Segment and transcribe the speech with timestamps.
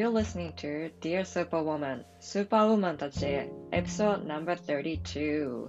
[0.00, 5.68] You're listening to Dear Superwoman, Superwoman たち episode number 32.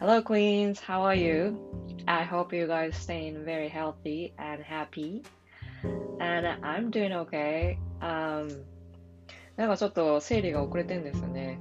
[0.00, 1.54] Hello Queens, how are you?
[2.06, 5.22] I hope you guys staying very healthy and happy.
[6.18, 7.76] And I'm doing okay.
[8.00, 8.64] Um,
[9.58, 11.60] なんかちょっと生理が遅れてんですよね。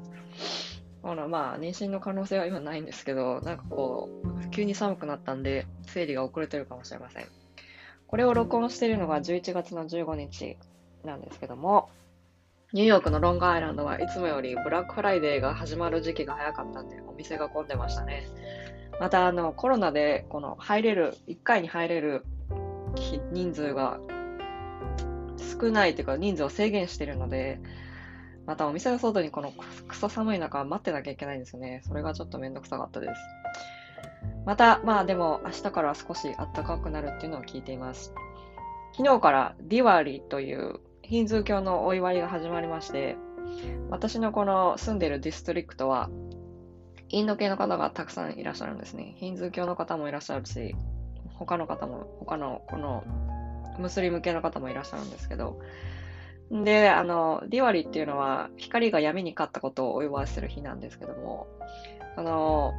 [1.03, 7.25] あのまあ、妊娠の可能性は今ないんですけど、なんかこう、急に寒くなったんで、生理が遅れてるかもしれません。
[8.07, 10.55] これを録音しているのが11月の15日
[11.03, 11.89] なんですけども、
[12.73, 18.27] ニューヨークのロングアイランドはいつもよりブラックフライデーが始まる時期が早かったんで、お店が混んでましたね。
[18.99, 22.25] また、あの、コロナで、この入れる、1回に入れる
[23.31, 23.99] 人数が
[25.37, 27.59] 少ないというか、人数を制限しているので、
[28.45, 29.53] またお店の外にこの
[29.87, 31.81] クソ寒い中待ってなきゃいけないんですよね。
[31.85, 33.13] それがちょっとめんどくさかったです。
[34.45, 38.13] また、まあでも明日から少し暖かくなるっていうのを聞いています。
[38.95, 43.15] 昨日からディワリというヒンズー教のお祝いが始まりまして、
[43.89, 46.09] 私のこの住んでるディストリクトは、
[47.07, 49.13] インド系の方がたくさんいらっしゃるんですね。
[49.15, 50.75] ヒンズー教の方もいらっしゃるし、
[51.35, 53.05] 他の方も、他のこの
[53.79, 55.61] ムスリム系の方もいらっしゃるんですけど、
[56.51, 61.47] で、あの、ディワリっていうのは、光が闇に勝ったことをお祝いする日なんですけども、
[62.17, 62.73] あの、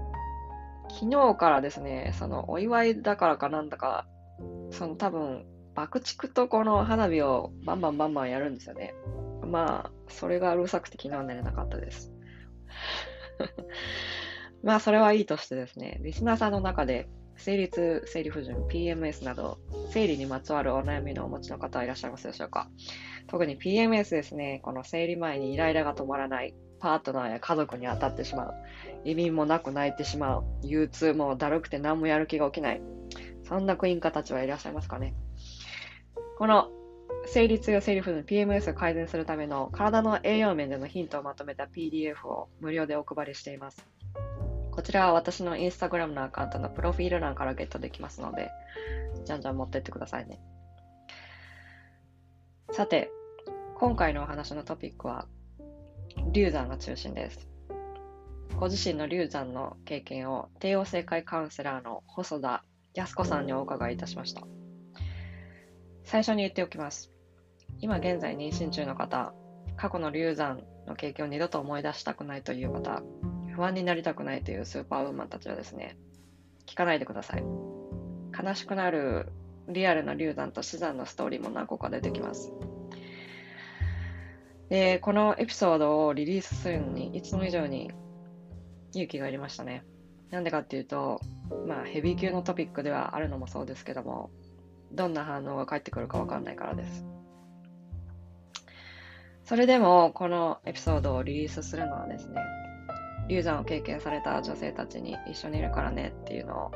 [0.90, 4.06] 昨日からですね、その、お祝いだからかなんだか、
[4.70, 5.46] その多分、
[5.78, 8.96] 爆竹とこの花火をバンバンバンバンやるんですよね。
[9.46, 12.12] まあ、それがうるさくて昨日寝れなかったです。
[14.64, 22.68] まあ、それはいいとしてですね、リスナーさんの中で、生理痛、生理不順、PMS など、生理にまつわるお悩みのお持ちの方はいらっしゃいますでしょうか
[23.28, 28.54] 特に PMS ですね、この生理前にイライラが止まらない、パートナーや家族に当たってしまう、
[29.04, 32.82] 移民もなく泣いてしまう、憂鬱もだるくて何もやる気が起きない、
[33.44, 35.14] そんなクイーン化たちはいらっしゃいますかね。
[36.38, 36.70] この
[37.26, 43.84] 生理痛や生理不順、PMS を改善するための体の栄養面でのヒントをまとめた PDF を無料でお配りしています。
[44.70, 48.50] こちらは私のインスタグラムのアカウントのプロフィール欄からゲットできますので、
[49.24, 50.40] じゃんじゃん持ってってくださいね。
[52.70, 53.10] さて、
[53.74, 55.26] 今回のお話のトピックは、
[56.30, 57.48] 流産が中心です。
[58.60, 62.62] ご自身の流産の経験を帝王切開カウンセラーの細田
[62.94, 64.42] 康子さんにお伺いいたしました。
[66.08, 67.12] 最初に言っておきます。
[67.80, 69.34] 今現在妊娠中の方、
[69.76, 73.02] 過去の流産の経験を二度と思い出したくないという方、
[73.54, 75.98] 不安になりたくないというスーパーウーマンたちはですね、
[76.64, 77.44] 聞かないでください。
[78.42, 79.30] 悲しくなる
[79.68, 82.54] リアルな流産と死産のストーリーも何個か出てきます。
[84.70, 87.92] で、このエピソードをリリースするのにいつも以上に
[88.94, 89.84] 勇気がいりましたね。
[90.30, 91.20] なんでかっていうと、
[91.66, 94.30] まあヘビー級のトピックではあるのもそうですけども、
[94.92, 97.04] どんな反応が返ってくるかわかんないからです。
[99.44, 102.40] それでも、このエピソードをリリースするのはですね、
[103.28, 106.70] 流産を経験された女性たちに一緒にいるからねっていうのを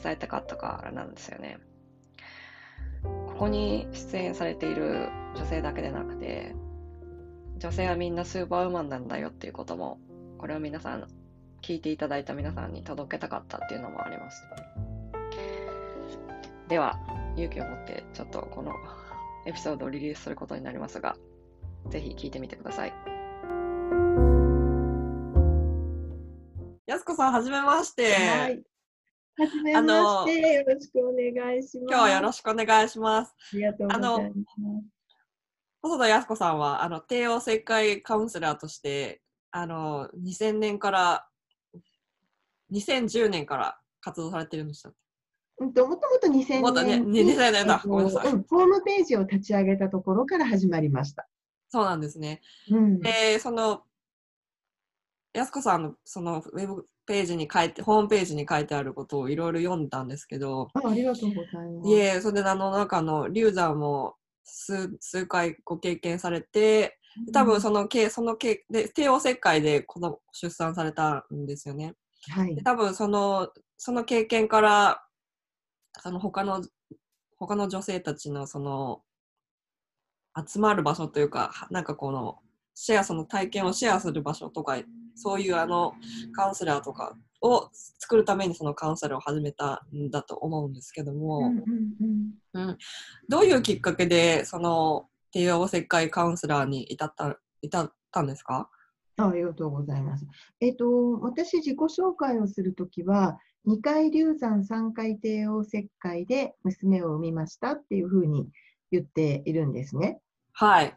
[0.00, 1.58] 伝えたかったからなんですよね。
[3.02, 6.54] ここに出演されている女性だけでなくて、
[7.58, 9.98] 女性はみんなスーパーウーマンなんだよっていうことも、
[10.38, 11.06] これを皆さん、
[11.60, 14.44] 聞いていただいた皆さんに届けたかったっていうのもあります。
[16.68, 16.98] では、
[17.36, 18.72] 勇気を持ってちょっとこの
[19.46, 21.16] エピソードをリリースすることになりますが、
[21.88, 22.92] ぜひ聞いてみてください。
[26.86, 28.12] やすこさん、はじめまして。
[28.12, 28.62] はい。
[29.38, 30.52] はじめまして。
[30.52, 31.78] よろしくお願いします。
[31.88, 33.34] 今日はよろしくお願いします。
[33.54, 34.32] ありがとうございます。
[35.82, 39.20] 細田靖子さんはあの帝王切開カウンセラーとして
[39.50, 41.26] あの2000年から
[42.72, 44.92] 2010年から活動されてるんでした
[45.66, 51.28] もともと2000年に、ね、2000年だ、ごめんなさい、うん、ホームページを立ち上げたところから始まりました。
[51.68, 52.40] そうなんですね。
[52.70, 53.82] うん、で、その、
[55.32, 61.88] 安子さんのそのウェブページに書いて、ホームページに書いてあることをいろいろ読んだんですけど、あありがとうございます。
[61.88, 66.98] いえ、それであの中の流産も数数回ご経験されて、
[67.32, 71.94] 多分そのけそのけで帝王切開で子供出産されたんですよね。
[72.30, 75.02] はい、多分そのその経験から
[76.00, 76.62] その他の
[77.38, 79.02] 他の女性たちのその
[80.48, 82.38] 集まる場所というかなんかこの
[82.74, 84.78] シェアその体験をシェアする場所とか
[85.14, 85.92] そういうあの
[86.34, 87.68] カウンセラーとかを
[87.98, 91.50] 作るためにそのカウンセラーを始めたんだと思うんですけども、
[92.54, 92.78] うん、
[93.28, 98.70] どういうきっかけでその帝王切開カウンセラーに至った至ったんですか？
[99.16, 100.26] ありがとうございます。
[100.60, 108.48] えっ、ー、と、私、自己紹介をするときは、2回流産、3回帝王切開で娘を産みましたっていうふうに
[108.90, 110.20] 言っているんですね。
[110.52, 110.96] はい。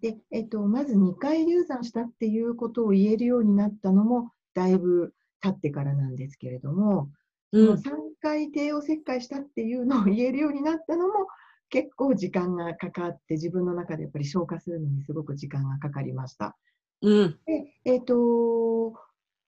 [0.00, 7.10] で、えっと、まず2回流産したっていうことを言えるようになったのも、だいぶ経ってからなんですけれども、
[7.52, 7.74] うん。
[7.74, 7.80] 3
[8.20, 11.26] 回帝王切開したっていうのを言えるようになったのも、
[11.70, 16.56] 結構時間がかかって、自分の中でやっぱり消化するのにすごく時間がかかりました。
[17.02, 17.38] うん。
[17.46, 18.92] で、えっと、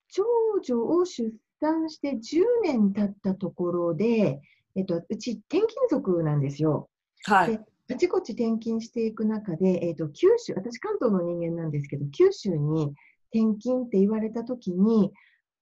[0.08, 0.24] 長
[0.62, 4.40] 女を出産して10年経ったところで、
[4.74, 6.88] えっと、うち転勤族なんですよ。
[7.24, 7.60] はい。
[7.88, 12.94] あちこち転勤していく中で、えっと、九州、私関東の人間なんですけど、九州に
[13.32, 15.12] 転勤って言われたときに、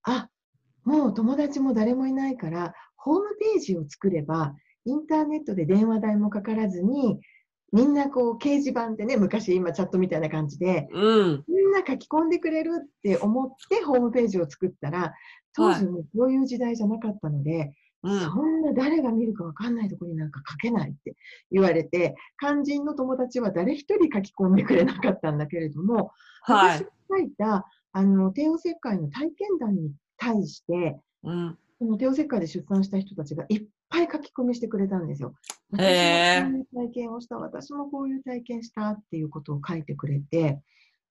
[0.03, 0.29] あ、
[0.85, 4.55] もう友達も誰もいないから、ホームページを作れば、
[4.87, 7.21] インターネットで電話代もかからずに、
[7.73, 11.45] みんなこう掲示板でね、昔今チャットみたいな感じで、うん。
[11.49, 15.13] みんな書き込んでくれるって思ってホームページを作ったら、
[15.55, 18.21] 当時もそういう時代じゃなかったので、うん。
[18.21, 21.15] そんな誰が見るかわかんないところになんか書けないって
[21.51, 26.13] 言われて、肝心の友達は誰一人書き込んでくれなかったんだけれども、
[26.43, 26.91] はい私が。
[27.11, 31.59] 書いたあの帝王切開の体験談に対して、うん。
[31.79, 35.35] その帝王切開で出産した人たちがいっぱい書き込みしてくれたんですよ。
[35.79, 40.61] へー私もこういう体験をした、私もこういう体験したっていうことを書いてくれて、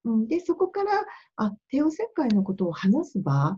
[0.06, 1.06] うん、で、そこから、
[1.38, 3.58] あ、帝王切開のことを話す場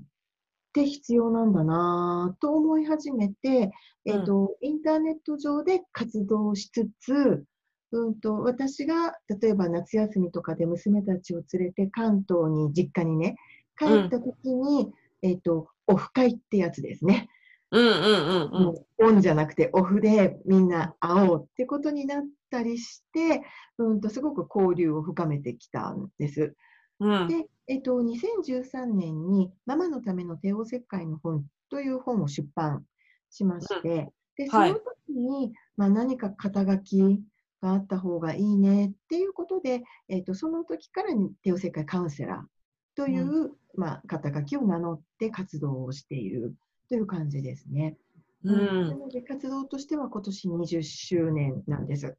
[0.81, 3.72] って必要なんだなと思い始めて、
[4.06, 7.45] えっ、と、インターネット上で活動しつつ、
[7.94, 13.38] うんと、私が例えば夏休みとかで娘たちを連れて関東に、実家にね、
[13.80, 14.92] 帰った時に、
[15.22, 17.30] えっ、と、オフ会ってやつですね。
[17.71, 18.68] うんうんうん
[19.00, 19.07] うん。
[19.07, 23.42] オンじゃなくてオフでみんな会おうってことになったりして、
[23.78, 26.56] うんとすごく交流を深めてきたんです。
[27.00, 27.27] うん。
[27.27, 32.86] で、えっと、2013年にママのための帝王切開の本という本を出版
[33.30, 37.21] しまして、で、そはいの時に、まあ、何か肩書き
[37.62, 41.09] があった方がいいねっていうことで、えっと、その時から
[41.44, 46.56] 帝王切開カウンセラーという、まあ、肩書きを名乗って活動をしている
[46.89, 47.97] という感じですね。
[48.44, 48.51] う。
[48.51, 52.07] なんので活動としては今年20周年なんです。
[52.07, 52.15] 素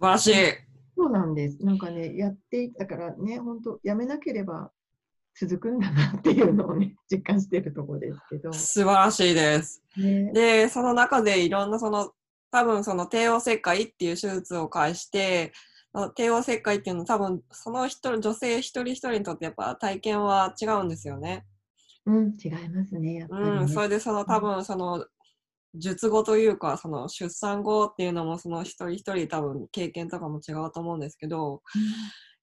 [0.00, 0.71] 晴らしい。
[0.96, 1.64] そうなんです。
[1.64, 4.70] なんかね、やっていったからね、本当やめなければ
[5.38, 8.52] 続くんだなっていうのをね、 実感しているところですけど。
[8.52, 9.82] 素晴らしいです。
[9.96, 12.12] ね、で、その中でいろんなその、
[12.50, 15.52] 多分その帝王切開っていう手術を介して、
[16.14, 21.46] 帝王切開っていうのは多分その人、女性一人一人にとってやっぱ体験は違うんですよね。
[22.04, 23.50] うん、違いますね、やっぱり、ね。
[23.50, 25.06] うん、それでその多分その
[25.74, 31.62] 術後というかその出産後っていうのもその一人一人多分経験とかも違うと思うんですけど、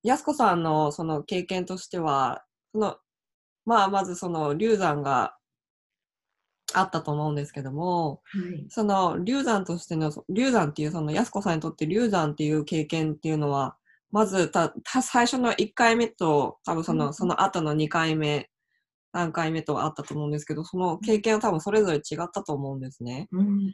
[0.04, 2.98] やすこさんのその経験としては、その
[3.66, 5.36] まあまずその流産が
[6.74, 8.66] あったと思うんですけども、はい。
[8.70, 13.76] その流産としての、流産っていうそのやすこさんにとって流産っていう経験っていうのは、
[14.12, 18.50] まずた、た最初の1回目と、多分その、うんその後の2回目、
[19.16, 23.28] 3回目とあったと思うんですけど、その経験は多分それぞれ違ったと思うんですね。
[23.32, 23.70] うんうん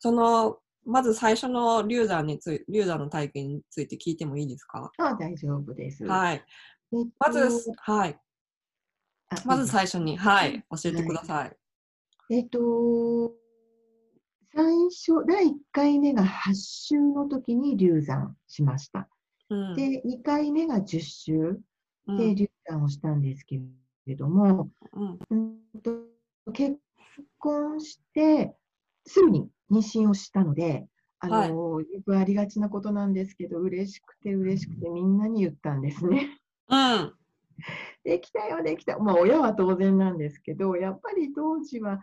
[0.00, 4.90] その、まず最初の流産につい、流産の体験について聞いてもいいですか？
[4.98, 6.04] あ大丈夫です。
[6.04, 6.44] はい。
[6.92, 8.20] えっとまず、はい。
[9.30, 10.64] あまず最初に、はい。
[10.70, 11.56] 教えてください。
[12.30, 13.32] えっと、
[14.54, 19.08] 最初、第1回目が8週の時に流産しました。
[19.50, 19.74] うん。
[19.76, 21.60] で、2回目が10週
[22.06, 23.58] うんで流産をしたんですけ
[24.06, 25.18] れども、うん。
[25.30, 25.92] うんと
[26.52, 26.76] 結
[27.38, 28.54] 婚して
[29.04, 30.86] すぐに妊娠をしたので、
[31.18, 36.38] あのよくありがちなことなんですけど、嬉しくて嬉しくてみんなに言ったんですね。
[36.68, 37.12] うん。
[38.04, 38.98] できたよ、できた。
[38.98, 42.00] まあ、親は当然なんですけど、やっぱり当時は、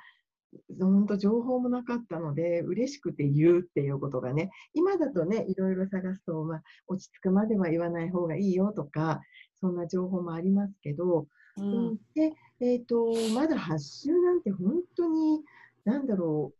[0.79, 9.22] 本当情報もなかったので、嬉しくて言うっていうことがね、今だとね、いろいろ探すと、まあ、落ち着くまでは言わない方がいいよとか、
[9.60, 11.98] そんな情報もありますけど、ううんん。
[12.15, 15.41] で、えっ、と、まだ8週なんて本当に、
[15.86, 16.53] なんだろ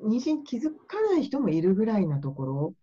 [0.00, 2.74] う、妊娠気づかない人もいるぐらいなところ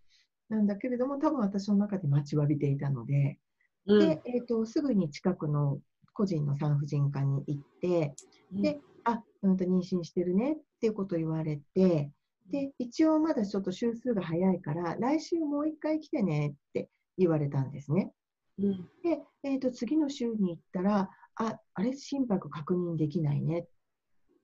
[0.49, 3.39] なんだけれども、多分私の中で待ちわびていたので、
[3.85, 5.79] うんで、えー、とすぐに近くの
[6.13, 8.13] 個人の産婦人科に行って、
[8.51, 12.11] で、あ、うんと妊娠してるねっていうことを言われて、
[12.49, 18.11] で、一応まだちょっと週数が早いから、来週もう一回来てねって言われたんですね。
[18.59, 18.89] うん。
[19.03, 23.67] で、えー、と次の週に行ったら、あ、あれ、心拍確認できないねっ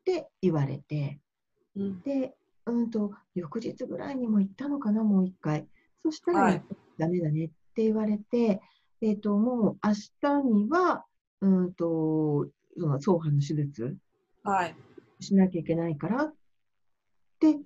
[0.06, 1.20] て言われて、
[1.76, 2.02] うん。
[2.02, 2.36] で、
[2.66, 5.68] うんと、翌日ぐらいにも行ったのかな、もう一回。
[6.04, 6.64] そしたら、はい
[7.00, 8.62] ダメだねって言われて、
[9.02, 11.06] えっ、と、もう明日には、
[11.42, 13.96] うんと、その双葉の手術
[14.44, 14.76] はい。
[15.22, 16.34] しなきゃいけないからっ
[17.40, 17.58] て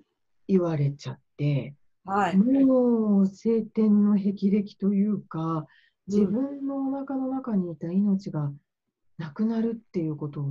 [0.46, 1.74] 言われちゃって、
[2.04, 2.36] はい。
[2.36, 5.66] もう晴天の霹靂というか、
[6.06, 8.52] 自分のお腹の中にいた命が
[9.18, 10.46] なくなるっていうことを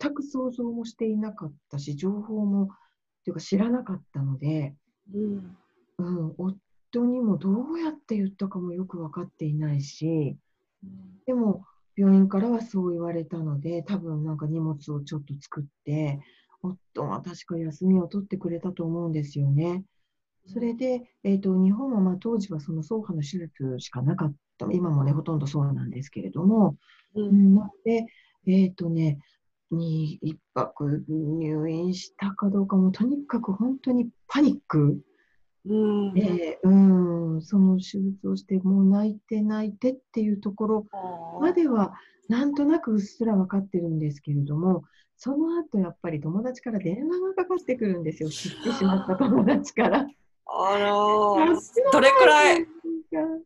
[0.00, 2.66] 全く想像もしていなかったし、情報もっ
[3.24, 4.74] ていうか知らなかったので、
[5.12, 5.56] うん。
[5.98, 10.36] うん、夫にもどうやって言ったかもよく分かっていないし、
[11.26, 11.64] でも
[11.96, 16.20] 病院からはそう言われたので、多分なんか荷物をちょっと作って、
[16.62, 19.84] 夫が確か休みを取ってくれたと思うんですよね。
[20.46, 26.76] それで、えー、と日本はまあ当時はその総派の手術しかなかった、今もね、ほとんどそうなんですけれども、
[27.14, 27.22] う。
[27.22, 28.06] うんん、なので、
[28.46, 29.18] えっ、とね、
[29.70, 35.00] に一泊入院したかどうかも、とにかく本当にパニック
[35.66, 36.14] うん。
[36.14, 36.70] で、う
[37.38, 40.86] ん、その手術をして、もう泣いて泣いてっていうところ
[41.40, 41.94] までは、
[42.28, 44.84] なんとなくうっすら分かってるんですけれども、
[45.16, 50.06] その後やっぱり友達から電話がかかってくるんですよ、知ってしまった友達から。
[50.46, 51.60] あらー
[51.92, 52.66] どれくらい、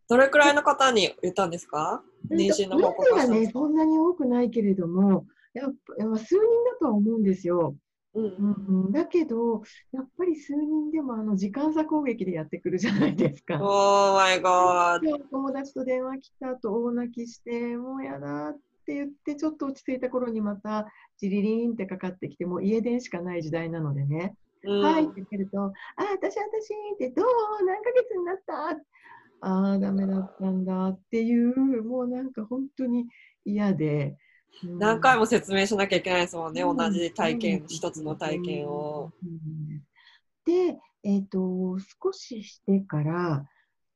[0.08, 2.02] どれくらいの方に言ったんですか？
[2.30, 6.40] 妊娠の報告はね、そんなに多くないけれども、やっぱまあ数人
[6.72, 7.74] だとは思うんですよ。
[8.14, 13.58] うんうんうん、だけど、やっぱり数人でもあの時間差攻撃でやってくるじゃないですか。
[13.60, 15.00] Oh my god.
[15.00, 24.34] で友達と電話来た後大泣きして、もうやだって言って、ちょっと落ち着いた頃にまたジリリーンってかかってきて、もう家電しかない時代なのでね、
[24.64, 25.70] うんはいって言ってると、あ、
[26.14, 27.26] 私、私って、どう
[27.64, 28.76] 何ヶ月になった
[29.40, 33.06] ああ、ダメだったんだっていう、もうなんか本当に
[33.44, 34.16] 嫌で。
[34.64, 39.12] うん何回も説明しなきゃいけないですもんね、うん同じ体験なん、一つの体験を。
[39.22, 39.82] うん
[40.44, 43.46] で、えっ、と、少ししてから、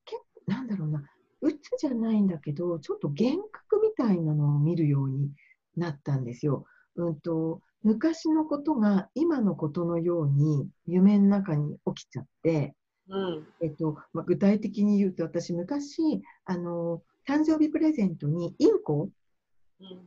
[0.05, 1.03] 結構、なんだろうな、
[1.41, 5.31] うつじゃないんだけど、ちょっと幻覚みたいなのを見るように
[5.77, 6.67] なったんですよ。
[6.97, 12.75] うんと、昔のことが今のことのように夢の中に起きちゃって、
[13.09, 13.47] うん。
[13.61, 19.09] えっとまあ、具体的に言うと、私、昔、あの、誕生日プレゼントにインコ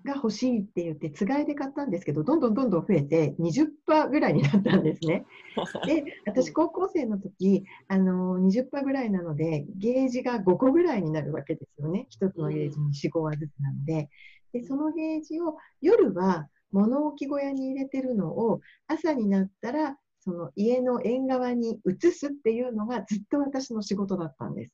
[0.06, 5.25] が欲しいって言って、つがいで買ったんですけど、どんどんどんどん増えて、20%ぐらいになったんですね。
[5.86, 12.08] で、私、高校生の時あの20%ぐらいなので、ゲージが5個ぐらいになるわけですよね。
[12.12, 14.10] 1つのゲージに4、5話ずつなので。
[14.54, 24.74] で、そのゲージを夜は物置小屋に入れてるのを、朝になったら、その家の縁側に移すっていうのがずっと私の仕事だったんです。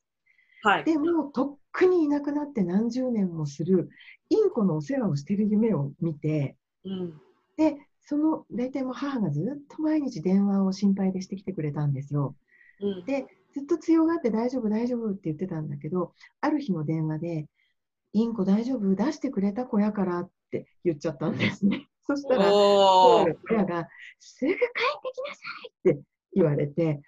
[0.62, 0.84] はい。
[0.84, 3.90] でもうとっくにいなくなって何十年もする
[4.30, 7.20] インコのお世話をしてる夢を見てうん。
[7.56, 12.34] でその大体もう母がずっと毎日電話を心配でしてきてくれたんですよ。
[12.80, 13.04] うん。
[13.04, 17.46] でずっと強がって大丈夫大丈夫って言ってたんだけどある日の電話で
[18.14, 18.94] 「インコ大丈夫？
[18.94, 21.88] 出してくれた小屋から」って言っちゃったんですね。
[22.06, 22.52] そしたら。
[22.52, 24.72] 親が「すぐ帰って
[25.14, 25.40] きなさ
[25.86, 26.02] い!」って
[26.34, 27.02] 言われて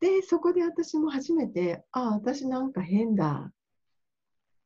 [0.00, 3.52] でそこで私も初めて「ああ私なんか変だ」っ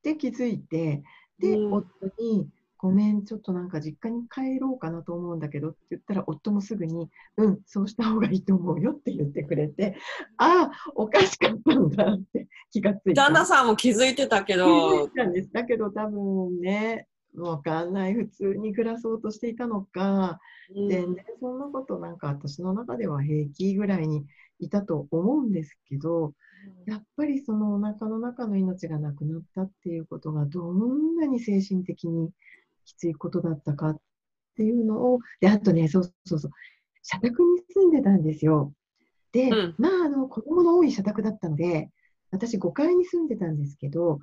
[0.03, 1.03] て気づいて
[1.39, 1.87] で、うん夫
[2.19, 2.49] に
[2.81, 9.97] 「ごめんちょっとなんか実家に帰ろうかなと思うんだけど」って言ったら夫もすぐに「うんそうした方がいいと思うよ」って言ってくれて
[10.37, 13.25] ああおかしかったんだって気がついた。
[13.25, 15.53] 旦那さんも気づいてたけ気づどい、たんです。
[15.53, 17.09] だけど多分ね、
[17.45, 18.15] わかんない。
[18.15, 20.39] 普通に暮らそうとしていたのか、
[20.75, 24.27] うん全然そんなことなんか私の中では平気ぐらいに
[24.59, 26.35] いたと思うんですけど、
[26.87, 32.31] やっぱりそのお腹の中の命がなくなったっていうことがどんなに精神的に
[32.85, 34.01] きついことだったかっ
[34.57, 36.51] ていうのを、で、あとね、そうそうそう、
[37.03, 38.73] 社宅に住んでたんですよ。
[39.33, 41.91] で、うんまあ、あの、子供の多い社宅だったので、
[42.31, 44.23] 私5階に住んでたんですけど、ひ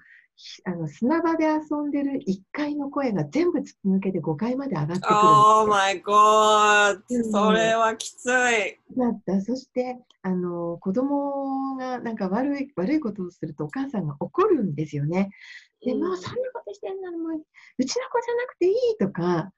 [0.65, 7.01] あの砂場で遊んでる1階の声が全部突き抜けて5階まで上がってくるんですよ Oh my god!
[7.10, 8.80] うんそれはきつい。
[8.98, 9.42] だった。
[9.42, 15.30] そして、あの、子供がなんか悪い、悪いことをするとお母さんが怒るんですよね。
[15.84, 17.32] で、うんもうそんなことしてんならもう、
[17.77, 19.51] うちの子じゃなくていいとか、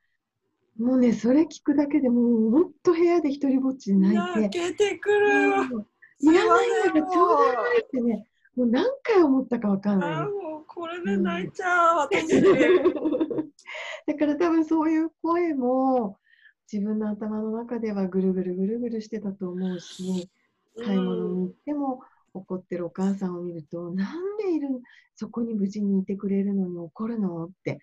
[0.79, 5.87] もうね、それ聞くだけでもう、ほんと部屋で一人ぼっちで泣泣いて、けてくるう
[6.19, 10.13] いらないんだからちょうだいってね、もう何回思ったかわかんない。
[10.13, 12.41] あーもうこれで泣いちゃう、私。
[14.07, 16.17] だから多分そういう声も
[16.71, 20.27] 自分の頭の中ではぐるぐるぐるぐるしてたと思うし、
[20.83, 22.01] 買い物に行っても
[22.33, 24.69] 怒ってるお母さんを見ると、なんでいる
[25.15, 27.45] そこに無事にいてくれるのに怒るの？
[27.45, 27.79] って、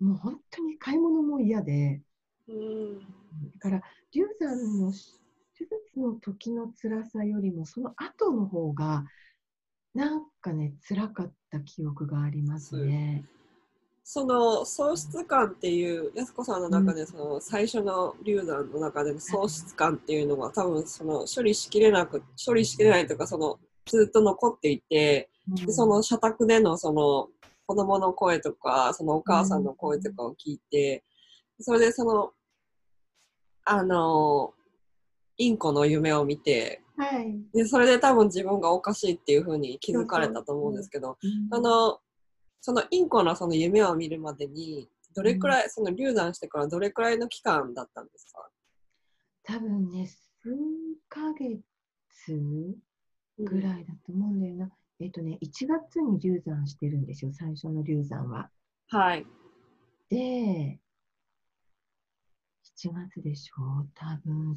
[0.00, 2.00] もう本当に買い物も嫌で、
[2.48, 2.98] うん。
[2.98, 3.04] だ
[3.60, 3.82] から
[4.14, 9.04] 流産の手術の時の辛さよりもその後の方が
[9.98, 13.24] なんかね辛かった記憶がありますね。
[14.04, 25.66] その喪失感っていう安子さんの中でその最初の流産の中での喪失感っていうのが多分その処理しきれなく処理しきれないとかそのずっと残っていて、うん。
[25.66, 27.28] でその社宅でのその
[27.66, 31.04] 子供の声とか、そのお母さんの声とかを聞いて、
[31.60, 32.30] それでその、
[33.66, 34.54] あの、
[35.36, 37.40] インコの夢を見て、はい。
[37.54, 41.16] で、それで多分自分がおかしいっていうふうに気づかれたと思うんですけど、
[41.50, 42.00] あの、
[42.60, 48.50] そのインコのその夢を見るまでに、どれくらい、その流産してからどれくらいの期間だったんですか？
[49.44, 50.50] 多分ね、数
[51.08, 51.62] ヶ月
[53.38, 54.70] ぐらいだと思うんだよな。
[55.00, 58.50] えっとね、1月に流産してるんですよ、最初の流産は。
[58.88, 59.26] はい。
[60.10, 60.80] で、
[62.80, 64.56] 7月でしょ多分3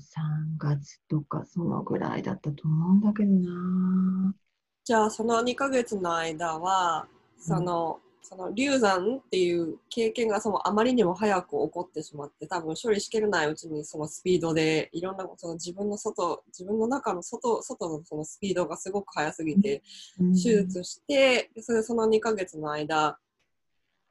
[0.59, 4.35] 月とかそのぐらいだったと思うんだけどな。
[4.83, 7.07] じゃあその2ヶ月の間は、
[7.39, 19.81] その、その流産っていう経験がそのあまりにも早く起こってしまって多分処理しきれないうちにそのスピードでいろんなその自分の外自分の中の外外のそのスピードがすごく速すぎて
[20.19, 20.33] うん。
[20.33, 23.17] 手術してでそれでその2ヶ月の間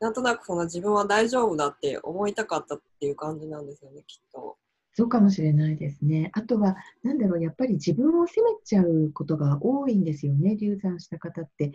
[0.01, 4.57] なんとなくその自分は大丈夫だって思いたかったっていう感じなんですよねきっと。
[4.93, 6.31] そうかもしれないですね。
[6.35, 11.69] あとは、なんだろう、やっぱり自分を責めちゃうことが多いんですよね、流産した方って。
[11.69, 11.75] もっ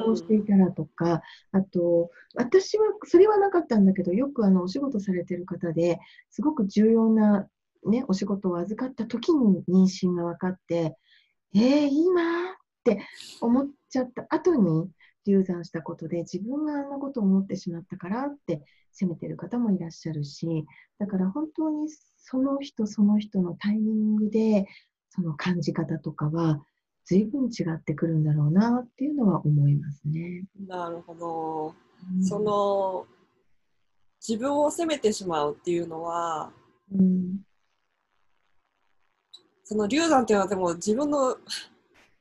[0.00, 5.98] とこうしていたらとか、あと、私は、それはなかったんだけど、よくあのお仕事されてる方で
[6.30, 7.48] すごく重要な、
[7.86, 10.96] ね、お仕事を預かった時に妊娠が分かって、
[11.54, 13.00] えー、今って
[13.40, 14.90] 思っちゃった後に
[15.26, 18.62] 流産したことで、自分があんなことを思ってしまったからって
[18.92, 20.66] 責めてる方もいらっしゃるし、
[20.98, 24.66] だから本当にその人その人のタイミングで、
[25.10, 26.60] その感じ方とかは、
[27.06, 30.44] 随分違ってくるんだろうなっていうのは思いますね。
[30.66, 31.74] なるほど。
[32.16, 33.06] うんそ、の
[34.26, 36.50] 自分を責めてしまうっていうのは
[36.92, 37.38] うん、
[39.64, 41.36] その流産っていうのはでも自分の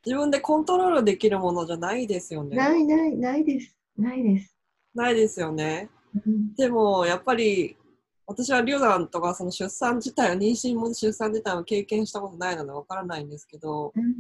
[0.06, 2.56] 自分でコントロールできるものじゃないですよね。
[2.56, 3.78] ないないないです。
[3.98, 4.56] ないです。
[4.94, 5.90] ないですよね。
[6.26, 7.78] うんでもやっぱり
[8.26, 14.14] 私は流産とかその出産自体は妊娠も出産自体は経験したことないのでわからないんですけどうん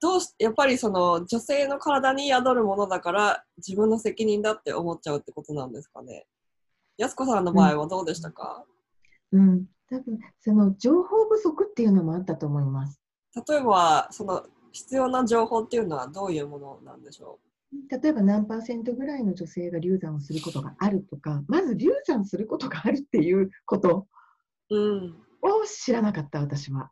[0.00, 6.26] どうしやっぱりその女性の体に宿るものだから自分の責任だって思っちゃうってことなんですかね。
[6.96, 8.64] やすこさんの場合はどうでしたか、
[9.32, 13.00] うん、多分その情報不足っていうのもあったと思います。
[13.48, 17.38] 例えばその必要な情報っていうのはどういうものなんでしょ
[17.90, 24.06] 例えば何パーセントぐらいの女性が流産をすることがあるとか、まず流産することがあるっていうこと
[24.70, 24.76] う。
[24.76, 25.16] うん。
[25.42, 26.90] を知らなかった、私は。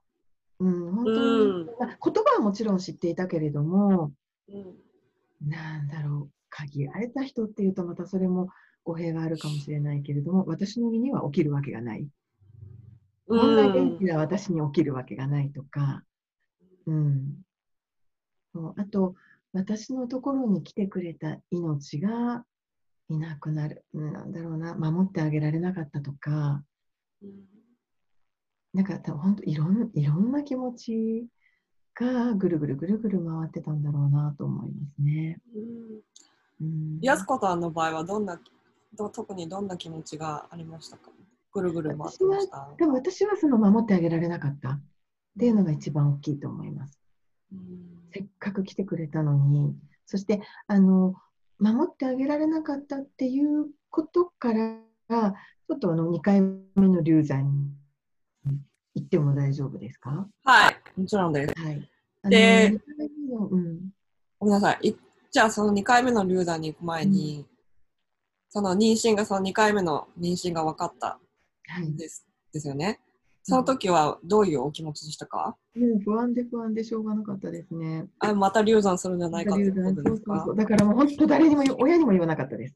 [0.58, 4.12] うん、本当に、うんまあ言葉はもちろん知っていたけれども、
[4.48, 5.48] うん。
[5.48, 8.48] なんだろう、限られた人っていうと、またそれも
[8.84, 12.06] 語弊があるかもしれないけれども、私の身には起きるわけがない。
[13.26, 13.56] こん。
[13.56, 16.02] な元気な私に起きるわけがないとか、
[16.86, 17.44] うん。
[18.76, 19.14] あと、
[19.52, 22.44] 私のところに来てくれた命が
[23.08, 23.84] いなくなる。
[23.92, 26.62] うんなんだろうな、守ってあげられなかったとか、
[27.22, 27.30] うん
[28.74, 31.26] なんか多分本当いろんいろんな気持ち
[31.94, 35.40] がぐるぐるぐるぐる回ってたんだろうなと思いますね。
[37.00, 38.38] やすこさんの場合はどんな
[38.94, 41.10] ど特にどんな気持ちがありましたか？
[41.56, 42.68] ぐるぐる回ってました。
[42.76, 44.82] でも私はその守ってあげられなかったっ
[45.38, 47.00] ていうのが一番大きいと思います。
[47.52, 47.60] うん
[48.12, 49.74] せっかく来てくれたのに、
[50.06, 51.14] そしてあの
[51.58, 57.50] 守ってあげられなかったっていうことから、ちょっとあの2回目の流産
[58.44, 58.58] に
[58.94, 60.26] 行っても大丈夫ですか？
[60.44, 61.54] はい、もちろんです。
[61.60, 61.88] はい。
[62.30, 62.80] で
[63.50, 63.90] うん
[64.38, 64.88] ごめんなさい。
[64.88, 64.96] い
[65.30, 67.46] じゃあその2回目の流産に行く前に、
[68.48, 71.18] その妊娠がその2回目の妊娠が分かった
[71.68, 71.88] はい。
[71.88, 73.00] んですですよね。
[73.42, 78.06] その時はどういうお気持ちでしたか、もう不安で不安でしょうがなかったですね。
[78.18, 80.22] あまた流産するんじゃないかってことですか？
[80.26, 80.56] そうそうそう。
[80.56, 82.74] だからもう本当誰にも親にも言わなかったです。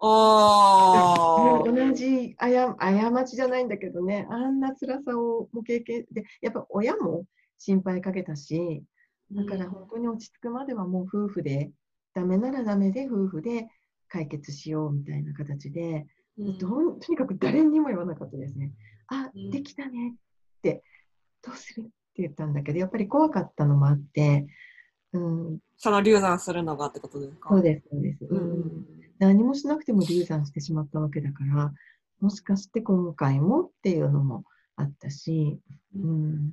[0.00, 1.72] あー。
[1.72, 7.24] 同じあや過ちじゃないんだけどね、あんな辛さをもう経験で、やっぱ親も
[7.58, 8.82] 心配かけたし、
[9.30, 11.70] だから本当に落ち着くまではもう夫婦で、
[12.14, 13.68] ダメならダメで夫婦で
[14.08, 16.06] 解決しようみたいな形で、
[16.38, 16.58] うん。
[16.58, 18.72] どうとにかく誰にも言わなかったですね。
[19.08, 20.82] あうん、できたねって、
[21.42, 21.82] どうする？
[21.82, 24.46] って言ったんだけど、やっぱり怖かったのもあって、
[25.12, 27.48] うん、その流産するのがってことですか？
[27.50, 28.24] そうです、そうです。
[28.24, 28.60] ううん。
[28.60, 28.86] ん。
[29.18, 31.72] 何もしなくても流産してしまったわけだから、
[32.20, 34.44] もしかして今回もっていうのも
[34.76, 35.58] あったし、
[35.94, 36.52] うん、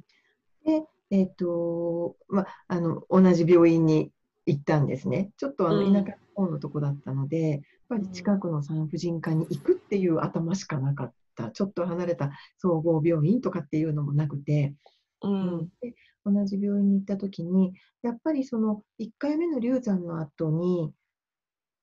[0.66, 4.12] で、えっ、と、まあ、あの、同じ病院に
[4.50, 5.32] 行ったんですね。
[5.38, 11.52] ちょっとあのうん田舎の方のとこだったので、やっぱり近くの産婦人科に行くっていう頭しかなかった。
[11.52, 14.76] ちょっと離れた総合病院とかっていうのもなくて、
[15.22, 15.70] うん。
[15.82, 20.94] で同じ病院に行った時にやっぱりその1回目の流産の後に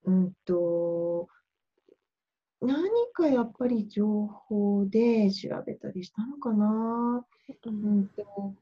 [0.04, 1.28] うんと
[2.60, 2.78] 何
[3.12, 7.24] かやっぱり情報で調べたりしたのかな、
[7.64, 8.54] ううんんと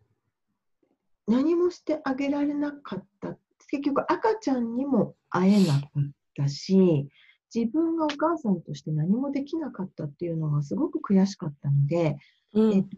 [1.27, 3.37] 何もしてあげられなかった
[3.75, 5.91] 結局赤ちゃんにも会えなかっ
[6.37, 7.09] たし
[7.53, 12.17] 自分がお母さんとして何もできなかったっていうのがすごく悔しかったので、
[12.53, 12.97] うんえっと、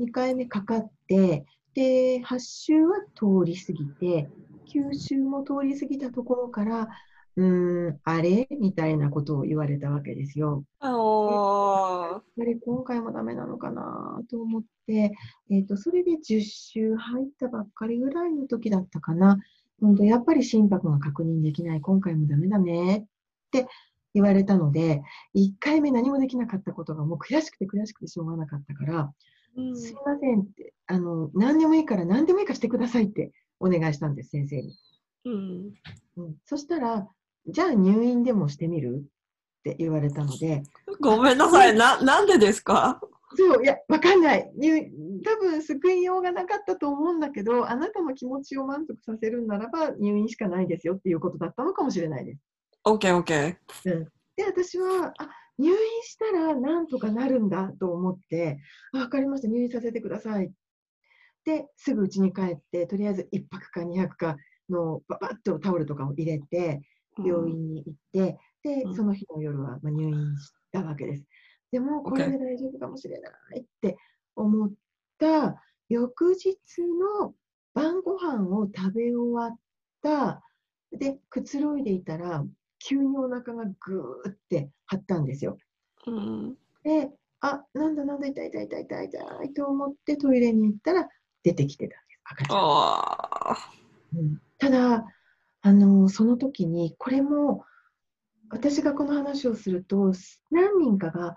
[0.00, 4.28] 2回目かかって、で、8週は通り過ぎて、
[4.72, 6.88] 9週も通り過ぎたところから、
[7.36, 8.48] うーん、あれ？
[8.60, 10.64] みたいなことを言われたわけですよ。
[10.80, 15.12] おーやっぱり今回もダメなのかなと思って、
[15.50, 19.38] えっと、それで10週入ったばっかりぐらいの時だったかな。
[19.80, 22.98] 本当やっぱり心拍が確認できない、今回もダメだね。
[22.98, 23.04] っ
[23.50, 23.66] て
[24.14, 25.02] 言われたので、
[25.34, 29.12] 1回目何もできなかったことがもう悔しくて悔しくてしょうがなかったから、
[29.56, 29.76] うん。
[29.76, 34.76] すいませんって、あの、何でもいいから何でもいいからしてくださいってお願いしたんです、先生に。
[35.26, 35.72] うん。
[36.16, 37.08] うん、そしたら、
[37.46, 40.62] じゃあ入院でもしてみるって言われたので、
[41.00, 41.76] ごめんなさい。
[41.76, 43.00] な、なんでですか？
[43.34, 44.52] そう、いや、わかんない。
[44.56, 44.90] 入
[45.24, 52.40] 多分救いようがなかったと思うんだけど、あなたの気持ちを満足させるならば入院しかないですよっていうことだったのかもしれないです。
[52.84, 53.56] ?OK, OK.
[54.36, 58.60] で、私は、あ、入院したらなんとかなるんだと思って、
[58.92, 60.52] あわかりました、入院させてください。
[61.44, 64.36] で、すぐ家に帰って、とりあえず1泊か2泊か
[64.68, 66.80] のババッとタオルとかを入れて、
[67.18, 71.24] 病院に行って、でう、んその日の夜はまあ入院したわけです。
[71.72, 73.96] でも、これで大丈夫かもしれないって
[74.34, 74.72] 思っ
[75.18, 76.56] た翌日
[77.20, 77.34] の
[77.74, 79.58] 晩ご飯を食べ終わっ
[80.02, 80.42] た、
[80.92, 82.44] で、くつろいでいたら、
[82.78, 85.58] 急にお腹がぐーって張ったんですよ。
[86.06, 86.56] うん。
[86.84, 91.08] で、あ、なんだなんだ痛い痛い痛い痛い痛いと思ってトイレに行ったら
[91.42, 92.58] 出てきてたんです、赤ちゃん。
[92.58, 93.56] あ
[94.14, 95.06] うんただ、
[95.60, 97.64] あのその時に、これも、
[98.48, 100.12] 私がこの話をすると、
[100.50, 101.36] 何人かが、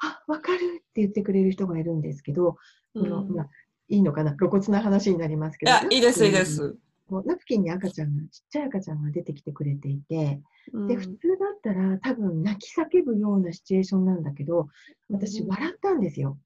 [0.00, 0.58] あ、わかるっ
[0.92, 2.56] て言ってくれる人がいるんですけど、
[2.94, 3.48] うんまあ、
[3.88, 6.76] いいのかな、露骨な話になりますけど、いや、いいです、いいです。
[7.24, 10.40] ナプキンに赤ちゃんが、ちっちゃい赤ちゃんが出てきてくれていて、
[10.72, 14.68] うんで、普通だったら多分泣き叫ぶようなシチュエーションなんだけど、
[15.10, 16.38] 私うん笑ったんですよ。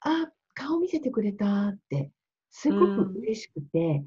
[0.00, 2.10] あ、顔見せてくれたって、
[2.50, 4.02] すごく嬉しくて、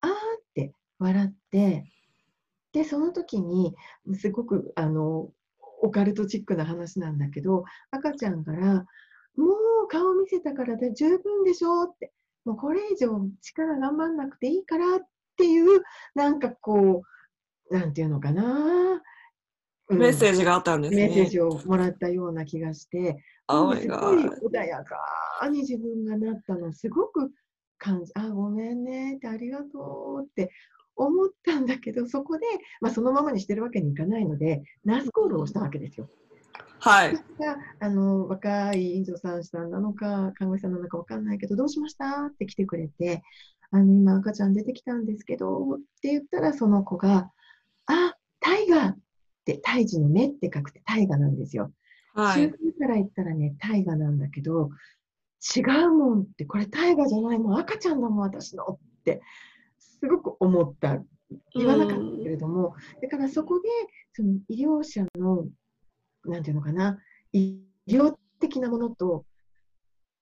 [0.00, 0.14] あーっ
[0.54, 1.84] て笑って、
[2.72, 3.74] で、その時に、
[4.14, 5.30] すごく、あの、
[5.84, 8.86] オカルトチックな話なんだけど、赤ちゃんから、
[9.36, 9.46] も
[9.84, 12.12] う顔見せたからで十分でしょって、
[12.44, 13.08] もうこれ以上
[13.42, 14.98] 力頑張んなくていいからっ
[15.36, 15.82] ていう、
[16.14, 17.02] なんかこ
[17.70, 19.02] う、なんていうのかな、
[19.88, 21.08] うんメッセージがあったんですね。
[21.08, 24.96] メッセージをもらったような気がして、Oh すごい.穏やか
[25.50, 27.30] に自分がなったの、すごく
[27.76, 30.50] 感じ、あ、ごめんねって、ありがとうって
[30.96, 32.44] 思ったんだけど、そこで、
[32.80, 36.08] まあ、そのままにしてるわけにいかないので、ナースコールをしたわけですよ。
[36.80, 37.14] はい。
[37.14, 43.22] があの若い助産師さんなのか、看護師さんなのか分かんないけど、どうしましたって来てくれて、
[43.70, 47.30] あの今、赤ちゃん出てきたんですけどって言ったら、その子が、
[47.86, 48.98] あ、タイガーっ
[49.44, 51.72] て、胎児の目って書くてタイガなんですよ。
[52.14, 52.42] はい。
[52.42, 54.70] 中風から言ったらね、タイガなんだけど、
[55.56, 59.22] 違うもんって、これタイガじゃないもん、赤ちゃんだもん、私のって、
[60.04, 61.02] すごく思った。
[61.54, 63.68] 言わなかったけれども、だからそこで、
[64.12, 65.46] その医療者の、
[66.26, 66.98] なんていうのかな、
[67.32, 69.24] 医療的なものと、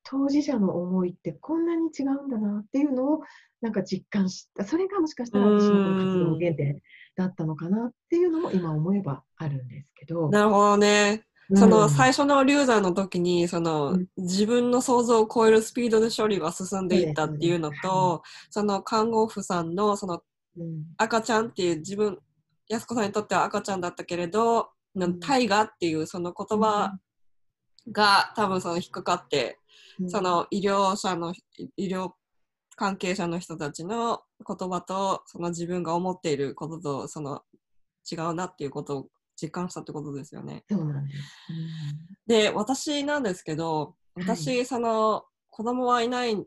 [0.05, 3.21] 当事者の思いってこんなに違うんだなっていうのを
[3.61, 4.65] なんか実感した。
[4.65, 6.81] それがもしかしたら私の活動の原点
[7.17, 10.29] だったのかなっていうのも今思えばあるんですけど。
[10.29, 11.25] なるほどね。
[11.53, 11.59] うん。
[11.59, 14.07] その最初の流産の時にその、うん。
[14.17, 20.23] 自分の想像を超えるスピードで処理が進んでいったっていうのとその看護婦さんのその
[20.57, 20.85] うん。
[20.99, 22.19] 赤ちゃんっていう自分
[22.69, 25.21] 安子さんにとっては赤ちゃんだったけれど「ん。
[25.21, 26.93] 大河」っていうその言葉
[27.91, 29.59] が多分その引っかかって、
[30.01, 30.11] うん。
[30.11, 31.35] その医療者の
[31.77, 32.13] 医療
[32.77, 37.43] 関係者の人たちの言葉とその自分が思っていることとその
[38.11, 39.09] 違うなっていうことを
[39.43, 40.65] 実感したってことですよね。
[40.71, 41.23] そうなんです。
[42.27, 46.45] で私なんですけど私、その子供はいないん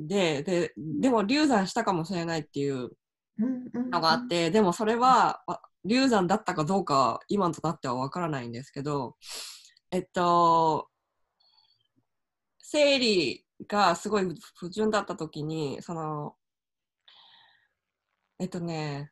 [0.00, 2.90] でででも流産したかもしれないっていう
[3.90, 9.16] のがあって、でもそれはわ流産だったかどうかは今となってはわからないんですけど
[9.90, 10.88] えっと
[12.58, 16.34] 生理がすごい不順だった時にその
[18.38, 19.10] えっとね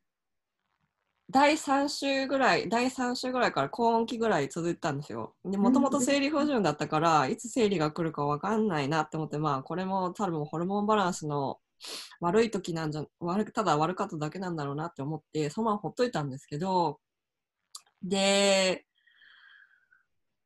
[1.28, 5.34] 第3週ぐらい、第3週ぐらいから高温期ぐらい続いてたんですよ。
[5.44, 11.58] で、もともと生理不順だったから、いつ生理が来るかわかんないなって思って、まあ、これも多分ホルモンバランスの
[12.20, 17.00] 悪い時なんじゃ、悪くただ悪かっただけなんだろうなって思って、そのままほっといたんですけど、
[18.02, 18.86] で、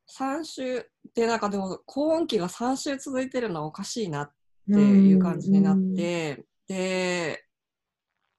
[0.06, 4.32] 3週、で、なんかでも、高温期が3週続いてるのはおかしいなっ
[4.66, 7.44] ていう感じになって、で、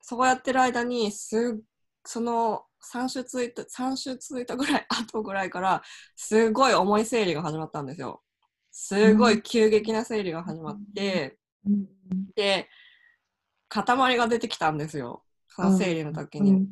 [0.02, 1.64] そうやってる間にすっ
[2.06, 5.84] その3週続いた3週続いたぐらい後ぐらいから
[6.16, 8.22] すごい重い生理が始まったんですよ。
[8.72, 11.86] すごい急激な生理が始まって、うん。
[12.36, 12.68] で
[13.70, 15.24] 塊が出てきたんですよ。
[15.48, 16.68] その生理の時に。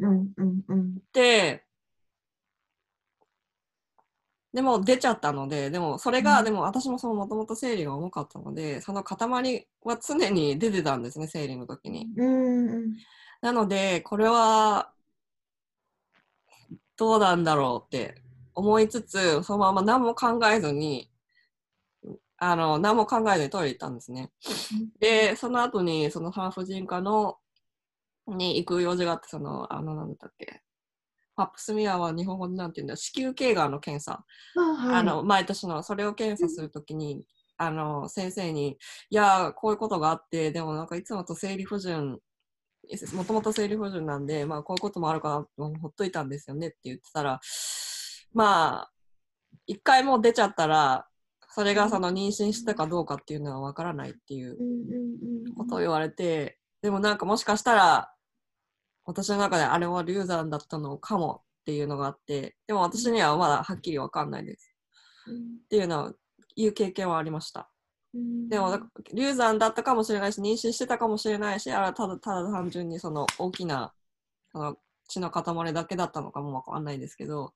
[1.13, 1.63] で
[4.51, 6.45] でも出ちゃったので、でもそれが、うん。
[6.45, 12.07] でも私もそのもともと生理が重かったので、その塊は常に出てたんですね、生理の時に。
[12.17, 12.69] うん。
[12.69, 12.93] うん。
[13.41, 14.91] なので、これは、
[16.99, 18.21] どうなんだろうって
[18.53, 21.09] 思いつつ、そのまま何も考えずに、
[22.37, 24.31] あの、何も考えずにトイレ行ったんですね。
[24.99, 27.37] で、その後に、その産婦人科の、
[28.27, 30.61] に行く用事があって、その、あの、なんだっけ、
[31.37, 34.25] パップスミアは日本語でなんて言うんだ子宮頸がんの検査。
[34.57, 38.77] あはいあの、毎年の、それを検査するときに、あの、先生に、
[39.09, 42.19] いや、こういうことがあって、でもなんかいつもと生理不順、
[43.13, 47.39] もともと生理不順なんで、まあこういうこともあるかなとほっといたんですよねって言ってたら、
[48.33, 48.91] まあ、
[49.67, 51.07] 一回もう出ちゃったら、
[51.51, 54.57] それがその妊娠したかどうかっていうのはわからないっていう
[55.55, 58.11] ことを言われて、でもなんかもしかしたら、
[59.05, 64.75] 私の中であれは流産だったのかもっていうのがあって、でも私にはまだはっきりわかんないです。
[65.65, 66.13] っていうのを
[66.55, 67.69] いう経験はありました。
[68.13, 68.81] うんでもだ
[69.13, 73.93] 流産だったかもしれないし妊娠してたかもしれないしあただただ単純にその大きな
[74.51, 77.53] その血の塊だけだったのかもわかんないですけど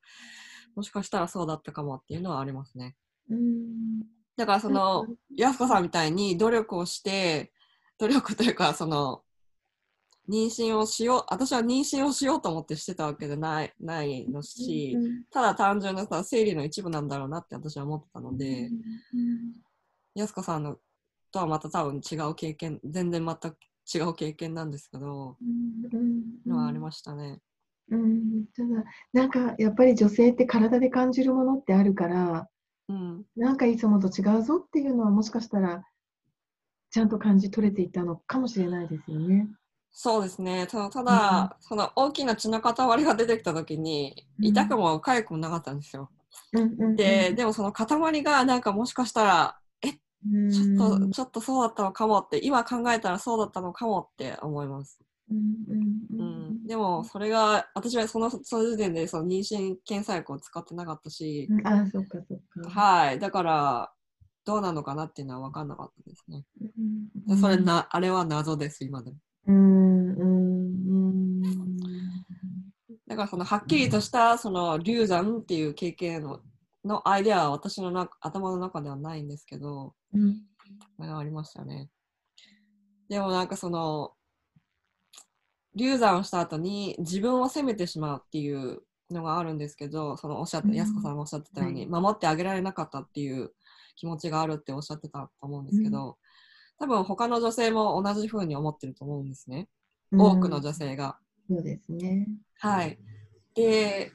[0.76, 2.96] もしかしたらそうだったかもっていうのはありますね。
[3.30, 4.04] うん
[4.36, 7.52] だからそのやすこさんみたいに努力をして
[8.00, 9.22] 努力というかその
[10.28, 18.70] 妊娠をしよう私は妊娠をしようと思ってしてたわけじゃないないのし、うんただ単純なさ生理の一部なんだろうなって私は思ってたので。
[20.15, 20.78] やすこさんの
[21.32, 23.56] とはまた多分違う経験全然また
[23.93, 25.38] 違う経験なんですけど、
[26.45, 27.39] のはありましたね。
[27.89, 32.47] うんただなんかやっぱり女性って体で感じるものってあるから
[32.89, 35.84] うん、なんかいつもと違うぞっていうのはもしかしたら
[36.91, 39.47] ちゃんと感じ取れていたのかもしれないですよね。
[39.91, 40.67] そうですね。
[40.67, 46.10] ただ、ただその大きな血の塊が出てきた時に、うん痛くも痒くもなかったんですよ。
[46.52, 49.62] うんうんうんで、でもその塊がなんかもしかしたら、うん
[50.52, 55.00] ちょっと、ちょっとそうだったのかもって、今考えたらそうだったのかもって思います。
[55.30, 62.70] うんでも、それが、私はその、その時点でその妊娠検査薬を使ってなかったし、うんあそっかそっか。
[62.70, 63.20] はい。
[63.20, 63.92] だから、
[64.46, 66.46] どうなのかなっていうのは分かんなかったですね。
[67.28, 69.18] うんそれな、あれは謎です、今でも。
[69.48, 71.42] うんうんうん
[73.08, 76.40] だから、その、はっきりとした、その、流産っていう経験の、
[76.86, 80.41] のアイデアは私のな頭の中ではないんですけど、うん
[80.98, 81.89] それはありましたね。
[83.10, 84.13] でもなんかその、
[85.76, 93.52] 流産をした後に自分を責めてしまうっていうのがあるんですけど、そのおっしゃって、うんやすこさんがおっしゃってたように、は守ってあげられなかったっていう
[93.96, 96.17] 気持ちがあるっておっしゃってたと思うんですけど、
[96.80, 99.67] 多分他の女性も同じふうに思ってると思うんですね。
[100.12, 101.17] 多くの女性が。
[101.50, 102.28] そうですね。
[102.60, 102.98] はい。
[103.56, 104.12] で、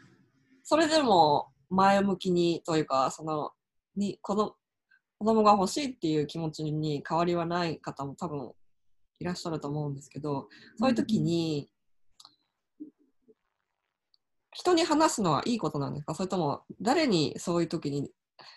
[0.64, 3.52] それでも前向きにというか、その、
[3.96, 4.54] に、子供
[5.18, 8.52] 子供が欲しいっていう気持ちに変わりはない方も多分
[9.18, 11.68] いらっしゃると思うんですけど、そういう時に、
[14.52, 16.14] 人に話すのはいいことなんですか？
[16.14, 18.10] それとも誰にそういう時に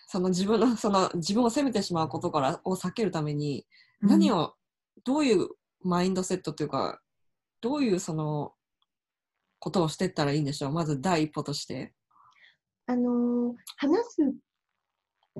[0.08, 3.66] その自分のその自分を責めてしまうことからを避けるために
[4.00, 4.54] 何をを
[5.04, 5.48] どういう
[5.82, 7.00] マインドセットというか
[7.60, 8.52] どういうその
[9.60, 10.72] ことをしていったらいいんでしょう？
[10.72, 11.92] まず第一歩として。
[12.86, 14.34] あの話す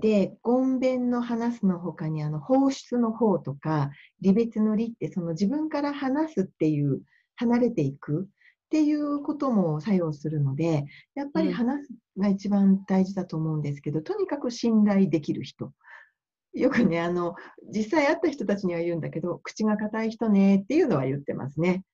[0.01, 3.91] で言弁の話すのほかにあの放出の方とか
[4.23, 7.03] 離別の離ってその自分から話すっていう
[7.37, 8.25] 離れていくっ
[8.71, 15.73] ていうことも作用するのでやっぱり話すが一番大事だと思うんですけど、とにかく信頼できる人
[16.55, 17.35] よくねあの
[17.75, 21.85] 実際会った人たちには言うんだけど口が硬い人ねっていうのは言ってますね。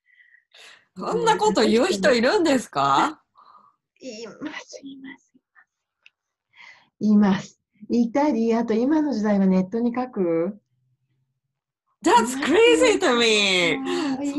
[0.97, 3.23] そんなこと言う人いるんですか？
[4.01, 5.28] います、います。
[7.01, 7.59] います。
[7.91, 10.59] いたり、あと今の時代はネットに書く
[12.05, 13.79] ？That's crazy to me!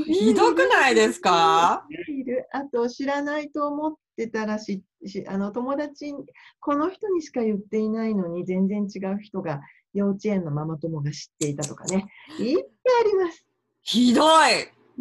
[0.06, 1.86] ひどくないですか？
[2.08, 6.14] いるあと知らないと思ってたらししあの友達
[6.60, 9.62] この人にしか言っていないのに全然違う人が
[9.94, 12.08] 幼稚園のママ友が知っていたとかね
[12.40, 12.66] いっぱい
[13.02, 13.46] あります
[13.82, 14.52] ひどい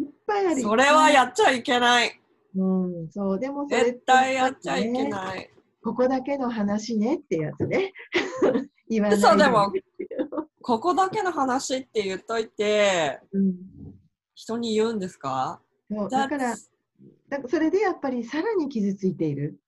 [0.01, 2.19] いっぱいあるそれはやっちゃいけない。
[2.55, 2.63] う
[3.05, 5.49] んそうでも絶対やっちゃいけない。
[5.83, 7.93] ここだけの話ねってやつね。
[8.89, 9.71] 言わない嘘でも
[10.61, 13.55] ここだけの話って言っといて、うん。
[14.35, 15.61] 人に言うんですか？
[15.91, 16.55] そうだから
[17.29, 19.59] だそれでやっぱりさらに傷ついている。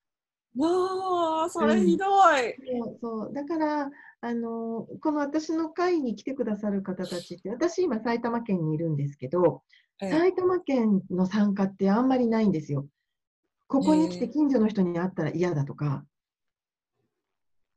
[0.57, 2.55] わあ、それひどい。
[2.81, 9.63] そうそうだからあのこの私の会に来てくださる方たちって私今埼玉県にいるんですけど
[10.01, 10.09] え。
[10.11, 12.85] 埼玉県の参加ってあんまりないんですよ。
[13.71, 16.03] ここに来て近所の人に会ったら嫌だとか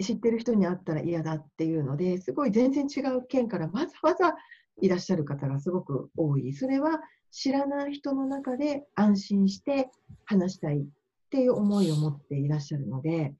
[0.02, 4.35] 知ってる人に会ったら嫌だっていうのですごい全然違う県からわざわざ
[4.83, 6.52] いらっしゃる方がすごく多い。
[6.52, 6.98] それは
[7.30, 9.88] 知らない人の中で安心して
[10.24, 10.85] 話したいっ
[11.30, 13.33] ていう思いを持っていらっしゃるので、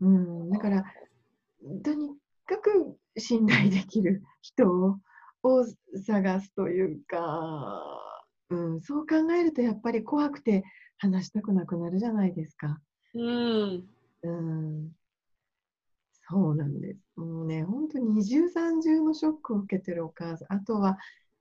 [0.00, 0.84] うん、だから
[1.82, 2.10] とに
[2.46, 4.98] かく信頼できる人を
[5.42, 5.64] を
[6.06, 7.18] 探すというか、
[8.50, 10.62] うん、そう考えるとやっぱり怖くて
[11.02, 12.80] 話したくなくなるじゃないですか。
[13.14, 13.88] うん。
[14.22, 14.92] うん、
[16.28, 17.00] そうなんです。
[17.16, 20.52] もうね、本当に二重三重のショックを受けてるお母さん。
[20.52, 20.98] あとは、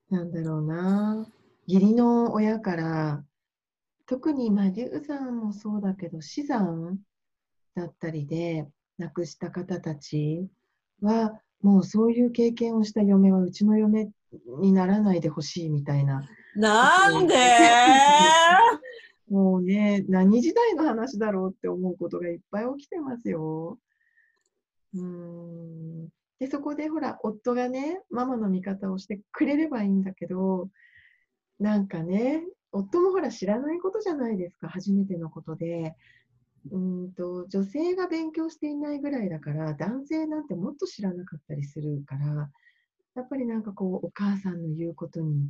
[0.10, 1.28] なんだろうな、
[1.67, 3.24] 義理の親から、
[4.08, 6.97] 特に、まあ、流産もそうだけど、死産
[7.76, 10.50] だったりで亡くした方たち
[11.02, 14.10] は、もうそういう経験をした嫁はうちの嫁
[14.60, 16.28] にならないでほしいみたいな。
[16.56, 17.36] なんで
[19.32, 23.80] もうね、何時代の話だろうって思うことがいっぱい起きてますよ。
[24.94, 26.10] うん。
[26.38, 30.70] で、そこでほら、夫がね、ママの味方をしてくれればいいんだけど、
[31.60, 35.96] なんかね、夫もほら知らないことじゃないですか、初めてのことで。
[36.70, 42.52] うんと、女性が勉強していないぐらいだから、男性なんてもっと知らなかったりするから、
[43.15, 45.50] やっぱりなんかこう、お母さんの言うことに、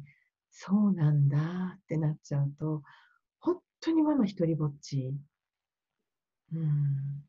[0.51, 2.83] そうなんだってなっちゃうと、
[3.81, 5.13] 当にママ一人ぼっち。
[6.53, 7.23] うん。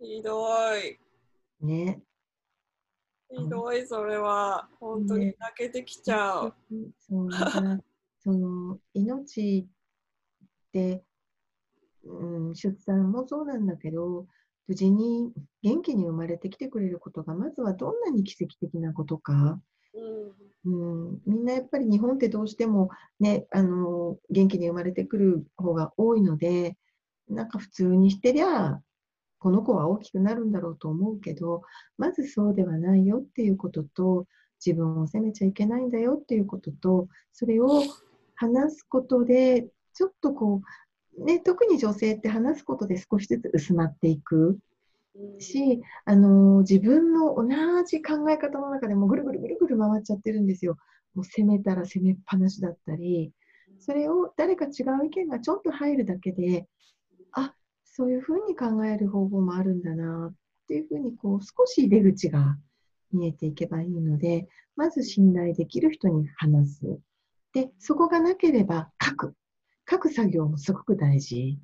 [0.00, 0.98] ひどい。
[1.60, 2.00] ね。
[3.28, 4.68] ひどい、それは。
[4.78, 6.54] 本当にね泣けてきちゃう。
[6.98, 7.36] そう、だ
[8.20, 11.04] その、命って、
[12.04, 14.28] うん、出産もそうなんだけど、
[14.68, 15.32] 無事に
[15.62, 19.60] 元気に生まれてきてくれることが、まずはどんなに奇跡的なことか。
[19.94, 21.20] うん。
[21.26, 26.76] みんなやっぱり日本ってどうしてもね、あの元気に生まれてくる方が多いので、
[27.28, 28.80] なんか普通にしてりゃ、
[29.38, 31.62] この子は大きくなるんだろうと思うけど、
[31.96, 34.26] まずそうではないよっていうことと、
[34.64, 37.82] 自分を責めちゃいけないんだよっていうことと、それを
[38.34, 40.62] 話すことで、ちょっとこ
[41.16, 44.58] う、ね、特に女性って話すことで少しずつ薄まっていく。
[45.38, 47.44] し、あの自分の同
[47.84, 50.76] じ考え方の中でもぐるぐるぐるぐる回っちゃってるんですよ。
[51.14, 53.32] もう責めたら責めっぱなしだったり、
[53.80, 56.66] それを誰か違う意見がちょっと入るだけで、
[57.32, 57.54] あ
[57.84, 60.34] そういうふうに考える方法もあるんだなっ
[60.68, 62.56] ていうふうにこう少し出口が
[63.12, 67.00] 見えていけばいいので、まず信頼できる人に話す。
[67.52, 69.34] で、そこがなければ書く。
[69.90, 71.58] 書く作業もすごく大事。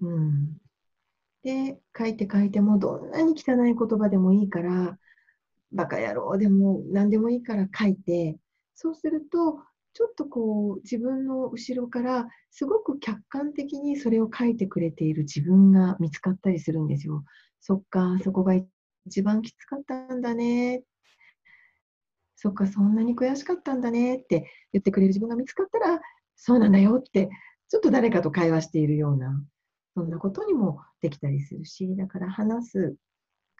[0.00, 0.56] うん、
[1.42, 4.98] で、書いて書いてもどんなに汚い言葉でもいいから、
[5.72, 8.38] バカ野郎でも何でもいいから書いて、
[8.74, 9.60] そうすると、
[9.94, 17.24] ちょっとこう自分の後ろからすごく客観的にそれを書いてくれている自分が見つかったりするんですよ。
[17.60, 18.54] そっか、そこが
[19.06, 20.82] 一番きつかったんだね。
[22.36, 26.00] そっか、そんなに悔しかったんだねって言ってくれる自分が見つかったら、
[26.36, 27.28] そうなんだよって、
[27.68, 29.44] ちょっと誰かと会話しているような、
[29.98, 32.96] そんなことにもできたりするし、だから話す、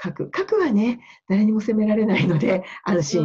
[0.00, 0.30] 書く。
[0.34, 3.22] 書くはね、誰にも責められないので、安心。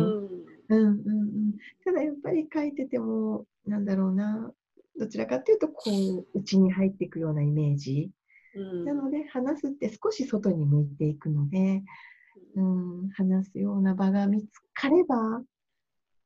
[0.69, 1.54] うんうんうん、
[1.86, 4.52] ただやっぱり書いてても、なんだろうな、
[4.97, 5.91] どちらかというと、こ
[6.34, 8.10] う、内に入っていくようなイメージ。
[8.56, 11.83] うんなので、話すって少し外に向いていくので、
[12.56, 15.44] うん、話すような場が見つかれば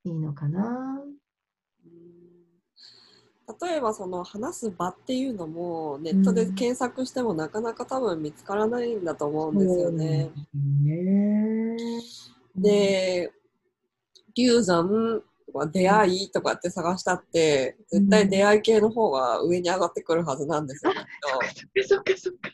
[0.04, 1.02] いいのかな。
[3.62, 10.30] 例えばその話す場っていうのもネットで検索してもなかなか多分見つからないんだと思うんですよね。
[10.84, 11.78] ね。
[12.56, 13.32] で、
[14.36, 22.50] 流産とか出会いとかって探したって絶対出会い系の方が上に上がってくるはずなんですよ、きっそっかそっかそっか。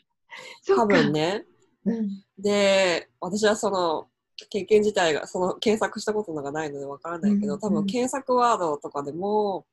[0.66, 0.76] と。
[0.76, 1.44] 多分ね。
[1.86, 2.22] うん。
[2.38, 4.06] で、私はその
[4.50, 9.66] 経験自体がその検索したことがないのでわからないけど、うん多分検索ワードとかでも、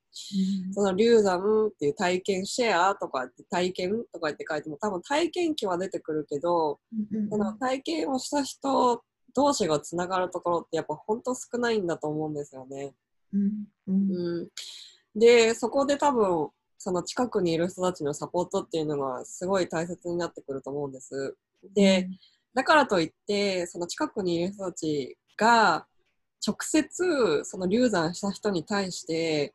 [0.74, 9.03] その流産っていう体験シェアとかって体験とかって書いても多分体験記は出てくるけど、うんその体験をした人
[9.34, 12.93] 同士がつながるところってやっぱ本当少ないんだと思うんですよね。
[13.88, 14.47] うん、
[15.16, 21.38] でそこで多分その近くにいる人たちのサポートっていうのがすごい大切になってくると思うんです。
[21.74, 22.09] で、
[22.53, 25.86] だからといってその近くにいる人たちが
[26.45, 29.53] 直接その流産した人に対して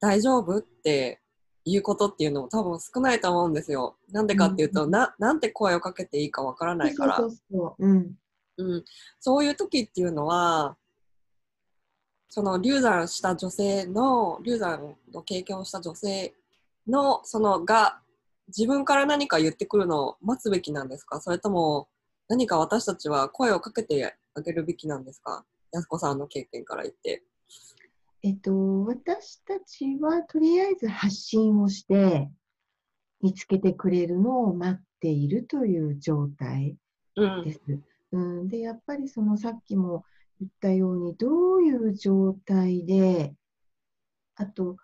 [0.00, 0.58] 大丈夫？
[0.58, 1.20] って
[1.64, 3.96] いうことっていうのも多分少ないと思うんですよ。
[4.10, 7.16] なんでかっていうと、うんななんて声をかけていいかわからないから。
[7.16, 7.86] そうそうそう。
[7.86, 8.14] うん。
[8.58, 8.84] うん、
[9.20, 10.76] そういう時っていうのは
[12.28, 16.34] その流産した女性の流産の経験をした女性
[16.86, 18.00] のそのが
[18.48, 21.22] 自分から何か言ってくるのを待つべきなんですか？
[21.22, 21.88] それとも
[22.28, 25.44] 何か私たちは声をかけてあげるべきなんですか？
[25.72, 27.22] 安子さんの経験から言って。
[28.22, 32.30] えっと、私たちはとりあえず発信をして、
[33.22, 36.76] 見つけてくれるのを待っているという状態
[37.16, 37.60] うんです。
[38.12, 40.04] うん、で、やっぱりそのさっきも
[40.40, 43.34] 言ったように、どういう状態で、
[44.36, 44.76] あと、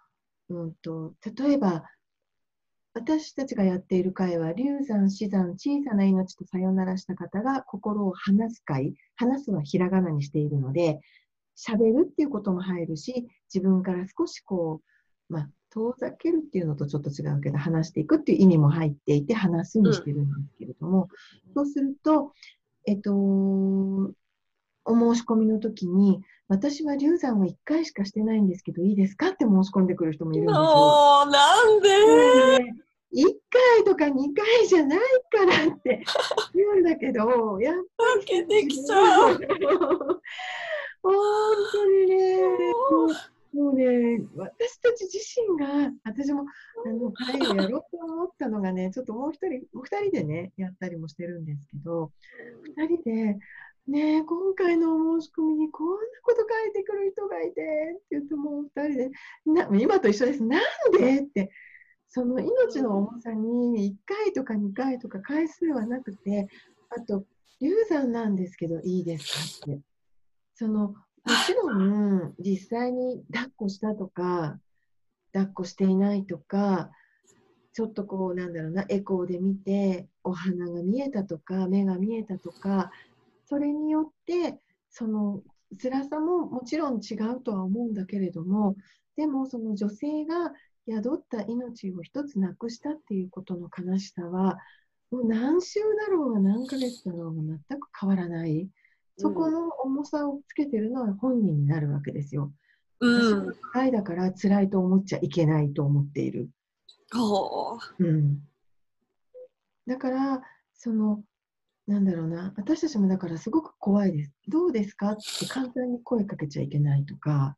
[0.48, 1.84] うんと、例えば、
[2.94, 11.00] 私たちがやっている会は、流産、死産、小さな命とさよならした方が心を話す会、話すはひらがなにしているので、
[11.56, 14.82] 喋るっていうことも入るし、自分から少しこ
[15.30, 21.08] う、まあ、遠ざけるっていうのとちょっと違うけど、話していくっていう意味も入っていて、話すにしてるんですけれども、
[21.54, 22.32] そうすると、
[22.86, 24.12] えっと、お
[25.14, 31.26] 申し込みの時に、私は流産を1回しかしてないんですけど、いいですかって申し込んでくる人もいるんですよ。
[31.26, 31.88] なんで
[33.12, 35.00] ？1回とか2回じゃない
[35.30, 36.04] からって
[36.54, 38.46] 言うんだけど、やっぱり。
[41.06, 41.14] 本
[41.72, 42.42] 当にね、
[43.52, 46.44] もうね、私たち自身が、私も
[46.84, 52.12] あの会をやろうと思ったのがね、ちょっともう一人、もう二人でね、やったりもしてるんですけど、
[52.76, 53.38] 二人で、
[53.88, 59.10] ね、今回のお申し込みにこんなこと書いてくる人がいてって言って、もう二人で、
[59.46, 61.50] な今と一緒です、なんでって。
[62.08, 66.48] その命の重さに1回とか2回とか回数はなくて、
[66.90, 67.24] あと、
[67.60, 69.80] 流産なんですけどいいですかって。
[70.56, 70.96] そのも
[71.44, 74.58] ちろん実際に抱っこしたとか、
[75.32, 76.90] 抱っこしていないとか、
[77.72, 82.90] ちょっとこうなんだろうな、エコーで見て、お花が見えたとか、目が見えたとか、
[83.44, 85.42] それによって、その
[85.82, 88.76] 辛さももちろん違うとは思うんだけれども、
[89.16, 90.52] でもその女性が
[90.88, 94.56] 宿った命を一つなくしたっていうことの悲しさは、
[95.10, 98.68] もう何週だろうが何ヶ月だろうが全く変わらない。
[99.18, 102.52] そこの重さをつけてるのは本人になるわけですよ。
[103.00, 106.50] 私は辛いだから辛いと思っちゃいけないと思っている。
[107.12, 108.04] ほう。
[108.04, 108.40] ん、
[109.86, 110.42] だから、
[110.74, 111.22] その、
[111.86, 114.32] なんだろうな、私たちもだからすごく怖いです。
[114.48, 115.12] どうですか？
[115.12, 117.56] って簡単に声かけちゃいけないとか、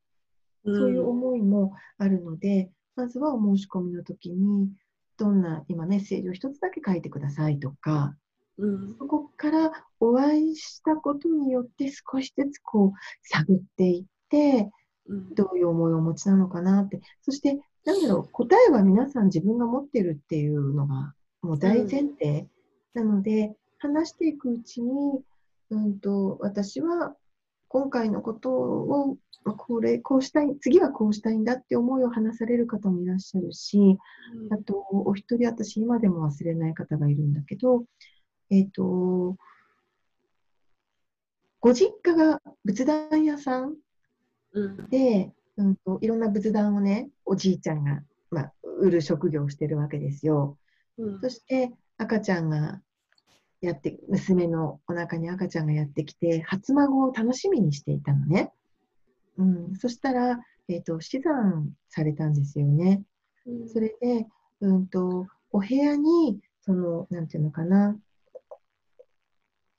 [0.65, 4.71] うそういう思いもあるので、まずはお申し込みの時に、
[5.17, 8.15] どんな今メッセージを一つだけ書いてくださいとか、
[8.59, 8.97] うん。
[8.99, 12.93] そこからお会いしたことによって少しずつこう
[13.23, 14.71] 探っていって、
[15.09, 15.35] うん。
[15.35, 22.47] どういう思いをお持ちなのかなって、そして、なんだろう、答えは皆さん自分が持ってるっていうのがもう大前提、
[22.95, 25.21] なので、話していくうちに、
[25.71, 27.15] うんと、私は
[27.69, 33.97] 今回のことを、まあこれ、こうしたい、次はこうしたいんだって思いを話される方もいらっしゃるし、
[34.51, 37.85] あと、お一人、私、今でも忘れない方がいるんだけど、
[38.51, 39.37] えっ、と、
[41.61, 43.77] ご実家が仏壇屋さん
[44.53, 50.59] うんで、うんと、いろんな仏壇をね、おじいちゃんが、まあ、売る職業をしてるわけですよ。
[50.99, 52.81] うんそして、赤ちゃんが
[53.61, 58.53] やって、娘のお腹に赤ちゃんがやってきて、初孫を楽しみにしていたのね。
[59.37, 63.03] うん、そしたら、えっ、と、死産されたんですよね。
[63.67, 64.27] それで、
[64.61, 67.97] うんと、お部屋に、その、なんていうのかな、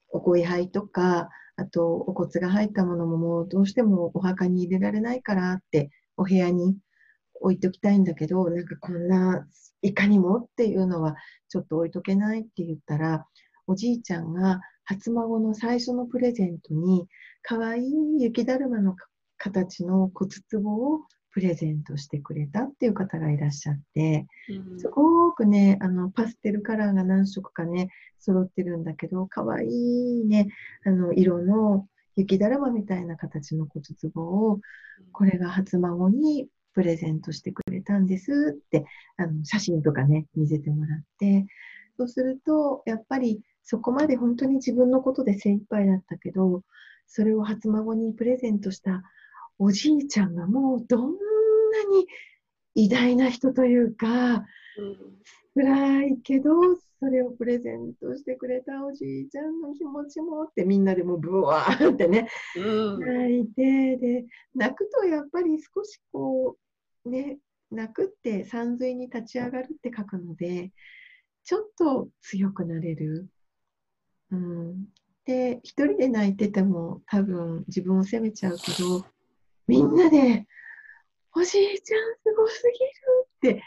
[0.09, 6.77] お声灰とか、あと、お骨が入ったものももうどうしてもお墓に入れられないからって、お部屋に
[7.41, 9.47] 置いときたいんだけど、なんかこんな、
[9.81, 11.15] いかにもっていうのは、
[11.47, 13.25] ちょっと置いとけないって言ったら、
[13.67, 17.07] おじいちゃんが初孫の最初のプレゼントに、
[17.41, 18.95] かわいい雪だるまの
[19.37, 21.01] 形の骨壺を
[21.39, 24.79] ププレゼントしてくれたっていう方がいらっしゃって、うん。
[24.79, 30.49] すごくね、あの、パステルカラーが何色かね、揃ってるんだけど、かわいいね、
[30.85, 31.87] あの、色の
[32.17, 34.59] 雪だるまみたいな形の骨壺を、
[35.13, 38.85] これが初孫にプレゼントしてくれたんですって、
[39.15, 41.45] あの、写真とかね、見せてもらって、
[41.97, 46.63] そうすると、やっぱりそこまで本当に自分のことで精一杯だったけど、
[47.07, 49.03] それを初孫にプレゼントした
[49.59, 51.09] おじいちゃんがもうどんな
[51.91, 52.07] に
[52.75, 54.45] 偉大な人というか、
[55.53, 56.51] 辛いけど、
[56.99, 66.57] それをプレゼントしてくれたおじいちゃんの気持ちもってみんなでもうブワーってね、うん泣いて、で、泣くとやっぱり少しこ
[67.05, 67.37] う、ね、
[67.71, 70.71] 泣くって山水に立ち上がるって書くので、
[71.43, 73.27] ちょっと強くなれる。
[74.31, 74.85] うん。
[75.25, 79.05] で、一人で泣いてても多分自分を責めちゃうけど、
[79.69, 80.47] みんなで、
[81.35, 82.63] おじいちゃんすごす
[83.43, 83.63] ぎるって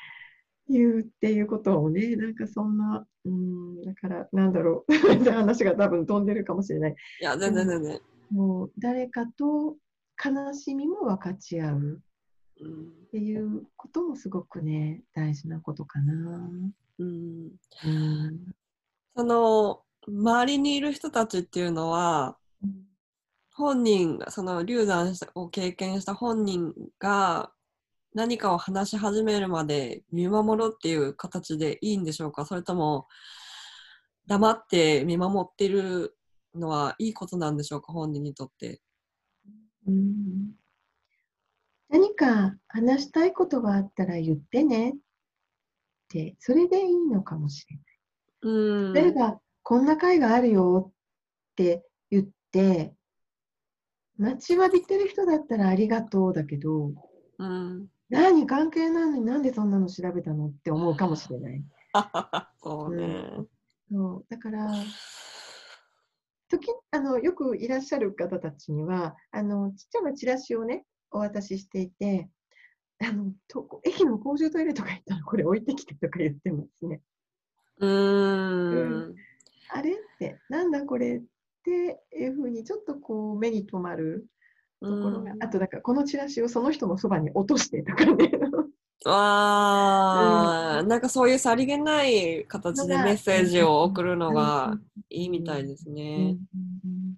[0.69, 4.93] 言うっていうことをね、なんかそんな、うん、だからなんだろう、
[5.31, 6.97] 話が多分飛んでるかもしれない。
[7.21, 8.01] いや、全然全然。
[8.33, 9.77] もう誰かと
[10.25, 12.03] 悲しみも分かち合う
[12.61, 16.51] うんっていうこともすごくね、大事なことかな。
[16.99, 17.53] うん
[17.85, 18.53] うん。
[19.15, 22.37] その周りにいる人たちっていうのは
[23.55, 27.53] 本人がその流産を経験した本人が
[28.15, 32.45] 何かを話し始めるまで見守るっていう形でいいんでしょうか？
[32.45, 33.07] それとも
[34.27, 36.17] 黙って見守ってる
[36.55, 37.93] のはいいことなんでしょうか？
[37.93, 38.81] 本人にとって。
[39.87, 40.53] うん。
[41.89, 44.95] 何か話したいことがあったら言ってね。
[44.95, 44.95] っ
[46.09, 47.85] て、それでいいのかもしれない。
[48.43, 48.93] うん。
[48.93, 52.95] 例えば、こんな会があるよって言って、
[54.23, 56.93] 待ちわびてる人だったらありがとうだけど、
[57.39, 61.65] うん、何関係ないのになんでそんなの調べたのって思うかもしれない。
[62.63, 63.25] そうね。
[63.91, 64.71] そうだから
[66.49, 72.31] 時あのよくいらっしゃる方たちにはあのちっちゃなチラシをねお渡ししていて
[73.01, 77.03] あのと駅の公衆トイレとか行ったらこれ置いてきてとか言ってますね。
[77.79, 79.15] うーん。
[79.71, 81.23] あれってなんだこれっ
[81.65, 84.27] ていうふうにちょっとこう目に留まる
[84.81, 88.33] ところが、あとだからこのチラシをその人のそばに落としてとかね。
[89.05, 94.79] ああ、なんかそういうさりげない形でメッセージを送るのが
[95.11, 95.93] いいみたいですうん。
[95.93, 95.97] うん。
[95.97, 96.37] ね。
[96.55, 97.17] うん。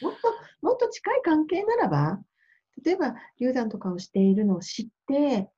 [0.00, 0.28] もっと
[0.62, 2.20] もっと近い関係ならば、
[2.82, 5.50] 例えば流産とかをしているのを知って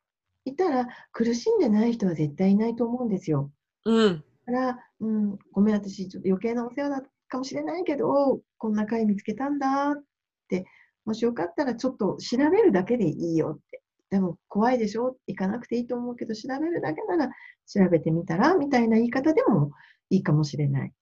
[0.45, 1.59] いたら、苦しん。
[1.59, 3.09] でない人は絶対いないと思うん。
[3.09, 3.53] ですよ。
[3.85, 4.25] うん。
[4.47, 10.03] だから、うん、ごめん、私、ちょっと余計なお世話だったかもしれないけど、こんな回見つけたんだっ
[10.49, 10.67] て、
[11.07, 13.83] もしよかったらちょっと調べるだけでいいよって。
[14.11, 15.17] でも怖いでしょ？
[15.27, 17.31] 行かなくていいと思うけど、調べるだけなら
[17.67, 19.73] 調べてみたらみたいな言い方でも
[20.11, 20.93] いいかもしれない。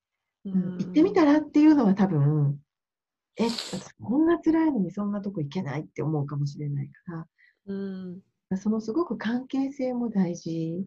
[0.44, 2.58] うん、行ってみたらっていうのは多分、
[3.36, 7.26] え、私こんな辛いのにそんなとこ行けないって思うかもしれないか
[7.66, 8.20] うん。
[8.48, 10.86] ら、そのすごく関係性も大事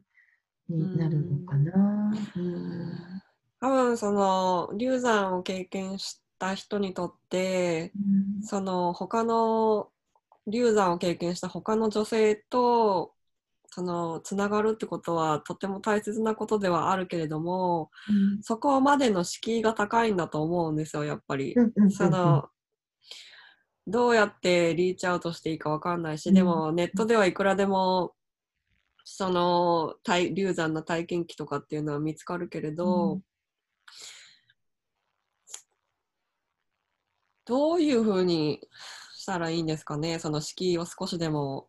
[0.69, 2.13] になるのかな。
[2.37, 3.22] うん
[3.64, 7.93] 多分その流産を経験した人にとって
[8.41, 9.88] その他の
[10.47, 13.14] 流産を経験した他の女性と
[13.68, 17.89] そのつながるってことはとても大切なことではあるけれども
[18.41, 21.53] そこまでの敷居が高いんだと思うんですよやっぱり。
[21.53, 21.91] うんうんうんうん。
[21.91, 22.49] その
[23.88, 26.36] どうやってリーチアウトしていいかわかんないし、うん。
[26.36, 28.14] でもネットではいくらでも
[29.05, 33.22] その体流産の体験記とかっていうのは見つかるけれど、うん
[37.45, 38.61] どういうふうに
[39.15, 40.19] したらいいんですかね？
[40.19, 41.67] その敷居を少しでも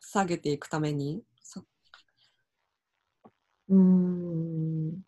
[0.00, 1.22] 下げていくために。
[1.42, 1.62] そ
[3.68, 5.02] うん。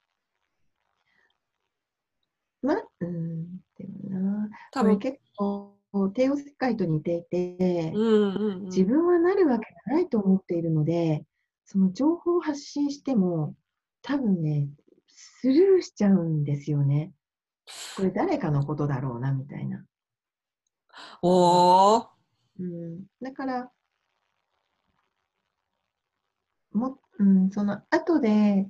[2.62, 5.76] ま、うん、でもな、多分結構、
[6.14, 11.24] 帝王切開と似ていて、うんうんうん、自分はなるわけがないと思っているので、
[11.64, 13.54] その情報を発信しても、
[14.02, 14.68] 多分ね、
[15.08, 17.12] スルーしちゃうんですよね。
[17.96, 19.84] これ誰かのことだろうな、みたいな。
[21.22, 22.08] おー。
[22.60, 23.72] うん、だから、
[26.72, 28.68] も、うん、その後で、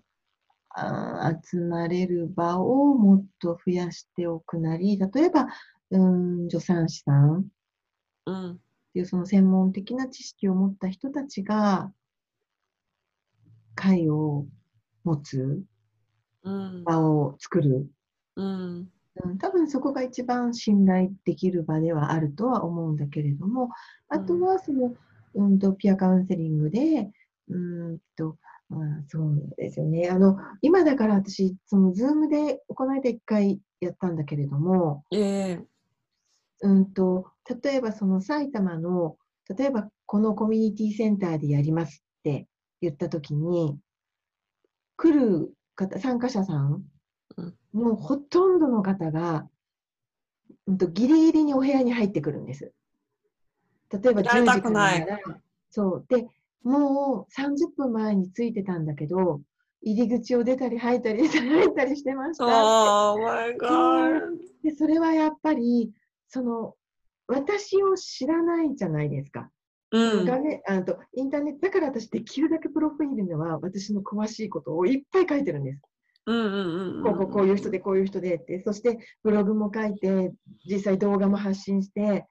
[0.70, 5.48] あー集まれる場をもっと増やしておくなり、例えば、
[5.90, 5.98] う
[6.46, 7.40] ん、助産師さん。
[7.40, 7.44] っ
[8.26, 8.60] うん
[8.92, 11.92] ていうその専門的な知識を持った人たちが、
[13.74, 14.46] 会を
[15.04, 15.62] 持つ。
[16.42, 16.84] うん。
[16.84, 17.90] 場を作る。
[18.36, 18.92] うんうん、
[19.38, 23.68] 多分そこが一番信頼できる場ではあるとは思うんだけれども、
[24.08, 24.94] あとはその、
[25.34, 27.10] うんと、ピアカウンセリングで、
[27.48, 28.38] うんと、
[28.68, 30.08] まあ、そうですよね。
[30.08, 35.60] あの、今だから私、その、ズームで、この間一回やったんだけれども、ええ
[36.62, 37.26] うんと、
[37.62, 39.16] 例えばその埼玉の、
[39.56, 42.46] 例えばこのコミュニティセンターでやりますって
[42.80, 43.78] 言ったときに、
[44.96, 46.82] 来る方、参加者さん
[47.36, 49.48] うんのほとんどの方が、
[50.66, 52.72] うんと、ギリギリにお部屋に入ってくるんです。
[53.90, 55.18] 例えば10入られた時から
[55.70, 56.06] そう。
[56.08, 56.26] で、
[56.62, 59.40] もう30分前に着いてたんだけど、
[59.82, 62.44] 入り口を出たり入ったり出たり入ったりしてました。
[62.44, 63.18] Oh.
[64.62, 65.90] で、それはやっぱり、
[66.28, 66.74] その、
[67.26, 69.50] 私を知らないじゃないですか。
[69.90, 70.30] うん。
[70.30, 75.80] あとインターネットだから私できるだけプロフィールには私の詳しいことをいっぱい書いてるんです。
[76.26, 77.02] うんうんうんうん。
[77.04, 80.32] こうこうこういう人でこういう人でって、そしてブログも書いて、
[80.64, 82.26] 実際動画も発信して、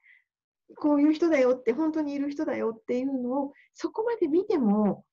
[0.76, 5.04] こういう人だよって、本当にいる人だよっていうのをそこまで見ても、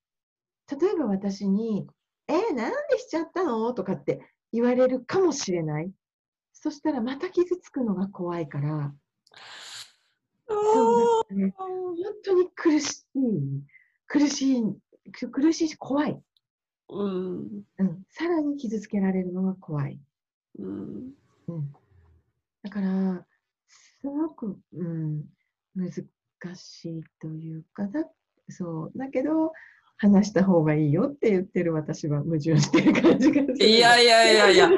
[0.72, 1.88] 例えば私に、
[2.28, 3.74] えーなんでしちゃったの？
[3.74, 4.22] とかって
[4.54, 5.92] 言われるかもしれない。
[6.54, 8.94] そしたらまた傷つくのが怖いから、
[10.48, 11.54] そうだね。
[11.58, 13.64] 本当に苦しい、
[14.08, 14.64] 苦しい、
[15.12, 16.22] く苦しいし怖い。
[16.90, 17.64] うん。
[17.78, 18.04] うん。
[18.10, 20.00] さらに傷つけられるのが怖い。
[20.58, 21.12] うん。
[21.48, 21.74] うん。
[22.64, 23.26] だから、
[23.68, 25.24] すごく、うん、
[25.76, 25.92] 難
[26.56, 28.06] しいというか、だ
[28.50, 28.92] そう。
[28.96, 29.52] だけど、
[29.98, 33.66] 話した方がいいよって言ってる私は矛盾してる感じがする。
[33.66, 34.70] いやいやいやいや。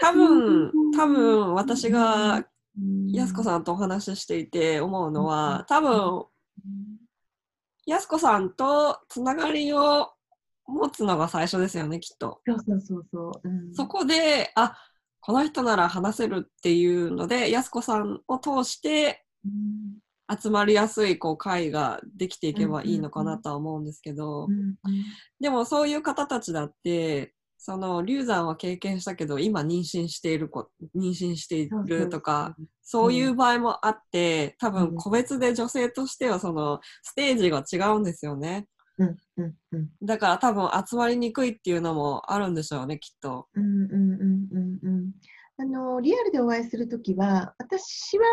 [0.00, 2.44] 多分、多分私が
[2.76, 7.04] うん、やすこさんとお話ししていて思うのは、多分、うん
[7.86, 10.13] やすこさんとつながりを
[10.66, 12.40] 持つのが最初ですよね、きっと。
[12.46, 13.48] そうそうそうそう。
[13.48, 14.76] うん、そこで、あ、
[15.20, 19.98] この人なら話せるっていうので、やすこさんを通してうん
[20.40, 24.74] 集まりやすいこう会ができていけばいいのかなとは思うんですけど、うん
[25.40, 38.66] でもそういう方たちだって、その流産は経験したけど、今妊娠している子、妊娠しているとか、そういう場合もあって、多分個別で女性としてはそのステージが違うんですよね。
[38.98, 43.48] うんうんうんだから多分集まりにくいっていうのもあるんでしょうね、きっと。
[43.54, 45.10] うんうんうんうんうん
[45.56, 48.24] あのリアルでお会いするときは、私は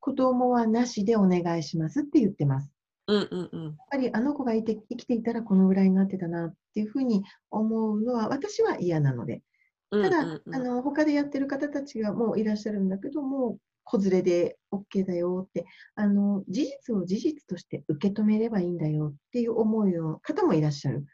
[0.00, 2.70] 子供はなしでお願いしますって言ってます。
[3.08, 3.64] うんうんうん。
[3.64, 9.42] やっぱりあの子がいて生きていたらこのぐらいになってたなっていうふうに思うのは私は嫌なので。
[9.90, 15.64] ただ、うんうんうんあの他でやってる方たちがもういらっしゃるんだけども、子連れで OK だよって
[15.94, 21.06] あの、事実を事実として受け止めればいいんだよっていう思いの方もいらっしゃる。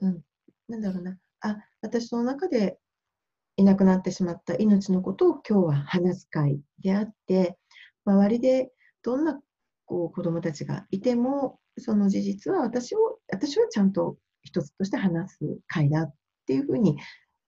[0.00, 0.20] うん、
[0.68, 2.78] なんだろうな、あ私の中で
[3.56, 7.56] いなくなってしまった命のことを今日は話す会であって、
[8.04, 8.70] 周りで
[9.02, 9.40] どんな
[9.86, 15.38] こう子供たちがいても、その事実は私を私はちゃんと一つとして話す
[15.68, 16.14] 会だっ
[16.46, 16.96] ていうふうに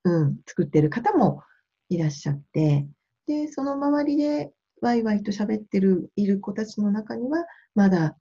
[0.07, 1.43] うん、作ってる方も
[1.89, 2.87] いらっしゃって、
[3.27, 8.17] で、その周りでワイワイと喋ってる、いる子たちの中には、まだ、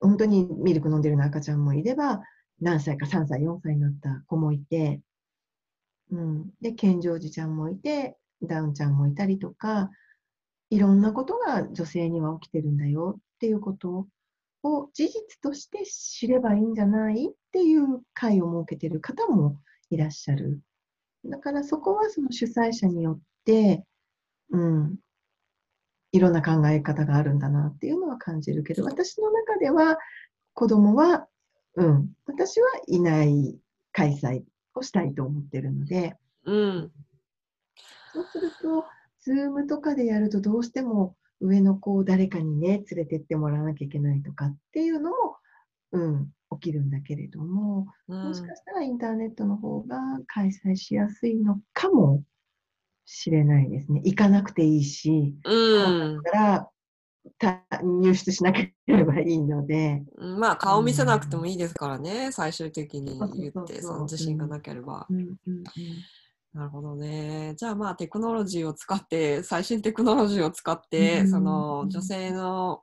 [0.00, 2.22] 本当にミルク飲んでるような赤ちゃんもいれば、
[2.60, 5.00] 何歳か3歳、4歳になった子もいて、
[6.10, 9.90] うん、で、健常児ちゃんもいて、ダウンちゃんもいたりとか、
[10.70, 14.06] いろんなことが女性には起きてるんだよっていうこと
[14.62, 17.26] を事実として知ればいいんじゃない？
[17.26, 19.58] っていう会を設けてる方も
[19.90, 20.60] いらっしゃる。
[21.24, 23.18] だからそこはその主催者によっ、
[24.50, 24.96] うん、
[26.12, 29.98] いろんな考え方があるんだなっていうのは感じるけど、私の中では
[30.54, 31.26] 子供は、
[31.76, 33.58] うん、私はいない
[33.92, 34.42] 開催
[34.74, 36.92] をしたいと思ってるので、うん。
[38.12, 38.84] そうすると、
[39.20, 45.36] ズームとかでやるとどうしても上の子を誰かにね、連れてってもらわなきゃいけないとかっていうのも、
[45.92, 48.24] うん、起きるんだけれども、うん。
[48.28, 52.24] もしかしたらインターネットの方が開催しやすいのかも
[53.04, 54.00] しれないですね。
[54.04, 56.70] 行かなくていいし、うんだから
[57.38, 60.40] た入室しなければいいので、うん。
[60.40, 65.06] まあ顔見せなくてもいいですからね、最終的に言って、その自信がなければ。
[65.10, 65.64] うんうんうん
[66.52, 67.54] なるほどね。
[67.56, 72.82] じゃあまあテクノロジーを使って、最新テクノロジーを使って、うんその女性の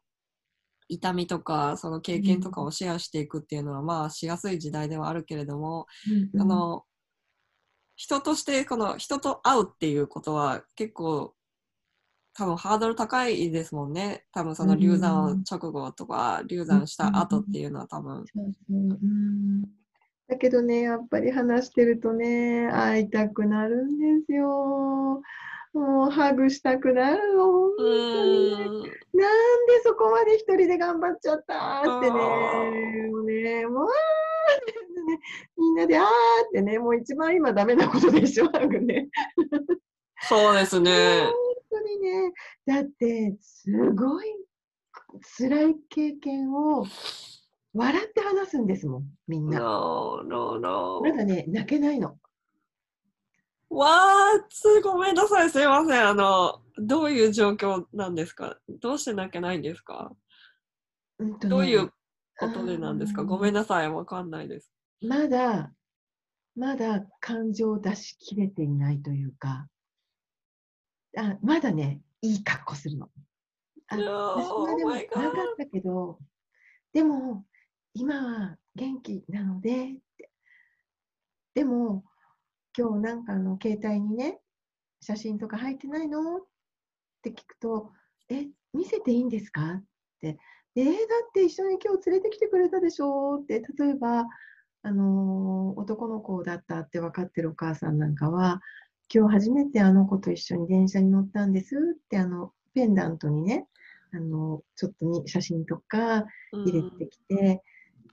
[0.87, 5.85] 痛みとか、その経験とかをシェアしていくっていうのは、まあしやすい時代ではあるけれども、
[6.33, 6.85] うんあの、
[7.97, 11.33] 人として、この人と会うっていうことは結構、
[12.35, 14.23] 多分ハードル高いですもんね。
[14.31, 18.17] 多分その流産直後とか、流産した後っていうのは多分。
[18.17, 19.63] そうそううん
[20.29, 25.21] だけどね、やっぱり話してるとね、会いたくなるんですよ。
[25.73, 28.81] もうハグしたくなるの、本う当に。
[28.81, 28.91] なんで
[29.83, 33.65] そこまで一人で頑張っちゃったってね、もうね、
[35.07, 35.19] ね、
[35.57, 36.09] みんなで、あーっ
[36.53, 39.09] てね、もう一番今ダメなことでしょ、ハグね。
[40.21, 40.91] そうですね。
[41.23, 41.33] 本
[41.71, 42.33] 当にね、
[42.65, 44.25] だって、すごい
[45.37, 46.85] 辛い経験を
[47.73, 49.59] 笑って話すんですもん、みんな。
[49.59, 51.01] No, no, no.
[51.01, 52.17] まだね、泣けないの。
[53.69, 56.07] わーつごめんなさい、すいません。
[56.07, 58.57] あの、どういう状況なんですか？
[58.69, 60.11] どうして泣けないんですか？
[61.19, 61.91] うんとねどういう
[62.39, 63.23] ことでなんですか？
[63.25, 64.71] ごめんなさい、わかんないです。
[65.01, 65.73] まだ、
[66.55, 69.67] まだ感情を出し切れていないというか、
[71.17, 73.09] あまだね、いい格好するの。
[73.89, 74.03] あ No,
[74.37, 76.19] 私はで oh もなかったけど、
[76.93, 77.45] でも、
[77.93, 80.29] 今は元気なのでって。
[81.53, 82.03] でも、
[82.77, 84.39] 今日なんかあの携帯にね、
[85.01, 86.41] 写真とか入ってないのっ
[87.21, 87.91] て聞くと、
[88.29, 89.83] え、見せていいんですかっ
[90.21, 90.37] て。
[90.75, 94.25] えーだって一緒に今日連れてきてくれたでしょって、例えば、
[94.83, 98.61] あの男の子だったって分かってるお母さんなんかは、
[99.13, 103.67] 今日初めてあの子と一緒に電車に乗ったんですって、あの、ペンダントにね、
[104.13, 107.63] あの、ちょっとに写真とか入れてきて、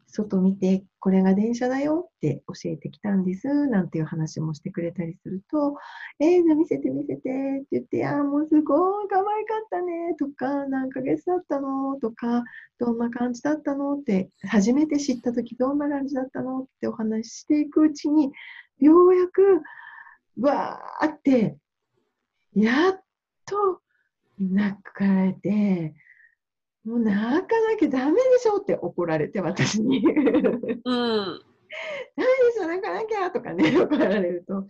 [0.06, 5.76] 外見て、これが電車だよって教えてきたんです、なんていう話もしてくれたりすると、
[6.20, 9.30] えー、じゃあ見せて見せてって言って、あーもうすごい可愛か
[9.64, 12.44] ったねとか、何ヶ月だったのとか、
[12.78, 18.32] どんな感じだったのって、初めて知った時どんな感じだったのってお話ししていくうちに、
[18.78, 19.62] ようやく、
[20.40, 21.56] わーって、
[22.54, 23.02] やっ
[23.46, 23.80] と
[24.38, 25.94] 泣かれて、
[26.84, 30.04] もう泣かなきゃダメでしょって怒られて、私に。
[30.84, 31.40] うん。
[32.54, 34.68] しょ、泣かなきゃとかね、怒られると、ね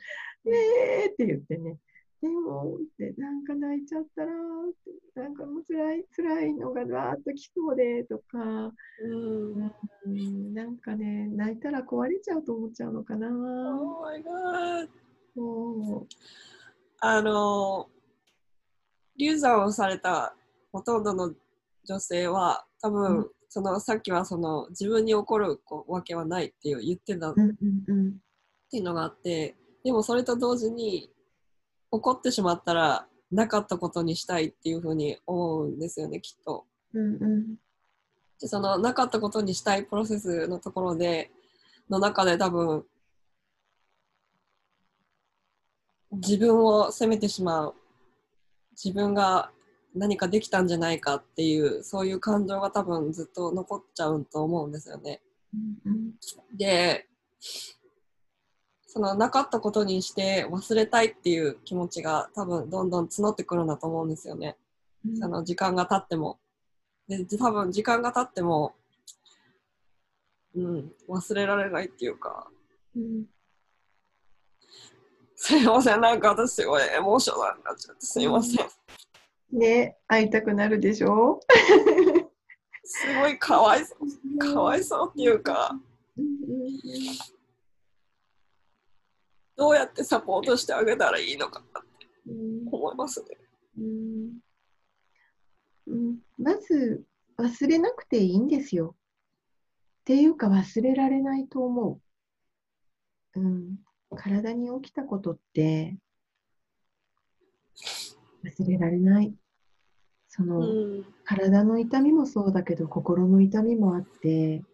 [1.05, 1.79] えって言ってね。
[2.23, 4.33] でも、ってなんか泣いちゃったら、
[5.15, 9.73] なんかもう辛い、辛いのがわーっときそうで、とか、うん。
[10.07, 13.29] うん、なんかね、泣いたら壊れちゃうと思っちゃうのかな。
[13.29, 14.89] Oh my god.
[15.35, 16.07] そう
[17.01, 17.91] あの、
[19.19, 20.35] 流産をされた
[20.73, 21.35] ほとんどの
[21.85, 23.31] 女性は、多分、うん。
[23.49, 28.17] そのさっきはその自分に起こるわけはないっていう言ってたっうんうんうん。
[28.69, 29.55] ていうのがあって、
[29.85, 31.13] でもそれと同時に
[31.93, 36.67] 起こってしまったらなかったことにしたいっていうふうに思うんですよね、きっと。
[36.95, 37.57] うんうん。
[38.41, 41.31] でそのなかったことにしたいプロセスのところで
[41.89, 42.85] の中で多分
[46.11, 47.75] 自分を責めてしまう。
[48.73, 49.53] 自分が
[49.95, 55.23] 何かできたんじゃないかっていうそういう感情が多分ずっと残っちゃうと思うんですよね。
[55.85, 56.13] うん
[56.57, 57.07] で
[58.87, 64.57] そのなかったことにして忘れたいっていう気持ちが多分どんどん募ってくるんだと思うんですよね。
[65.05, 66.39] うんその時間が経っても。
[67.09, 68.75] で、多分時間が経っても、
[70.55, 72.49] うん、忘れられないっていうか、
[72.97, 73.27] うん
[75.37, 78.67] すいません、なんか私すごいエモーショナルになっちゃってすいません。
[79.55, 81.41] ね、会いたくなるでしょ？
[82.85, 85.79] すごいかわいそう、かわいそうっていうか、
[89.57, 93.27] どうやってサポートしてあげたらいいのかなってうん思いますね。
[93.79, 94.39] うん。
[95.87, 96.19] うん。
[96.39, 97.05] まず
[97.39, 98.49] 忘れなくていいん。
[98.49, 98.97] ですよ。
[100.01, 102.01] っていうか忘れられないと思
[103.35, 103.41] う。
[103.41, 103.77] うん、
[104.15, 105.97] 体に起きたことって
[108.45, 109.35] 忘れられない。
[110.37, 114.65] その、うん、体の痛みもそうだけど心の痛みもあって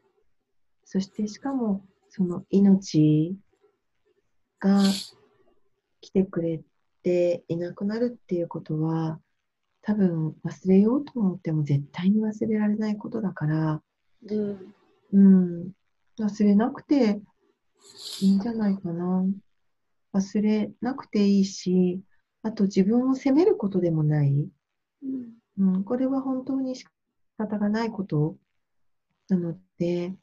[0.86, 3.36] そしてしかもその命
[4.58, 4.82] が
[6.00, 6.62] 来てくれ
[7.02, 9.20] ていなくなるっていうことは
[9.82, 13.82] 多分忘れようと思っても絶対に忘れられないことだから、
[14.30, 14.74] うん、
[15.12, 15.72] うん、
[16.18, 17.20] 忘れなくて
[18.22, 19.26] いいんじゃないかな。
[20.14, 22.00] 忘れなくていいし
[22.42, 24.48] あと自分を責めることでもない。
[25.02, 25.39] うん、
[25.84, 26.86] これは本当に仕
[27.36, 28.36] 方がないこと。
[29.28, 30.14] なので、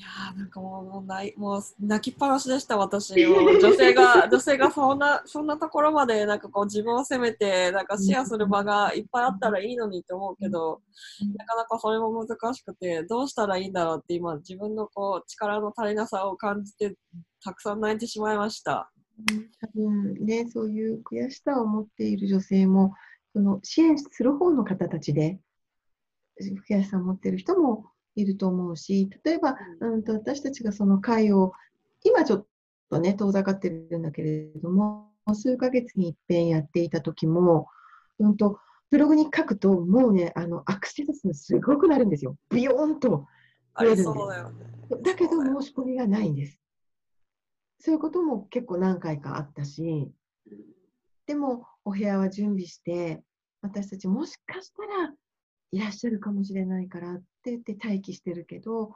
[0.00, 10.80] いやーなんかもうないもう泣きっぱなしでした私女性が 女性がそんなそんなところまでなんかこう自分を責めてなんかシェアする場がいっぱいあったらいいのにって思うけど、
[11.22, 11.32] うん。
[11.34, 16.96] なかなかそれも難しくてどうしたらいいんだろうって今自分のこう力の足りなさを感じて
[17.44, 18.90] たくさん泣いてしまいました。
[19.60, 22.94] 多分ね、そういう悔しさを持っている女性も、
[23.32, 25.38] その支援する方の方たちで、
[26.68, 27.84] 悔しさを持っている人も
[28.16, 31.52] いると思うし、例えば、うん、と私たちがその会を、
[32.02, 32.46] 今ちょっ
[32.90, 37.68] とね、遠ざかってるんだけれども、数ヶ月に一遍やっていた時も、
[38.18, 38.58] うんと、
[38.90, 42.36] ブログに書くと、もうね、あのアクセス数すごくなるんですよ。
[42.50, 43.26] ビヨーンと。
[43.74, 44.66] ありそうだよね。
[45.02, 46.58] だけど申し込みがないんです。
[47.78, 50.10] そういうことも結構何回かあったし、
[51.30, 53.22] でもお部屋は準備して、
[53.62, 55.14] 私たちもしかしたら
[55.70, 58.90] いらっしゃるかもしれないからって言って待機してるけど、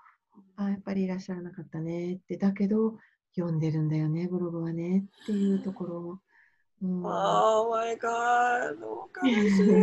[0.57, 2.97] あやっぱりいらっしゃらなかったねって、だけど
[3.37, 6.21] 読んでるんだよね、ブログはねっていうところ。
[6.83, 8.81] うん、Oh my god
[9.25, 9.31] 悲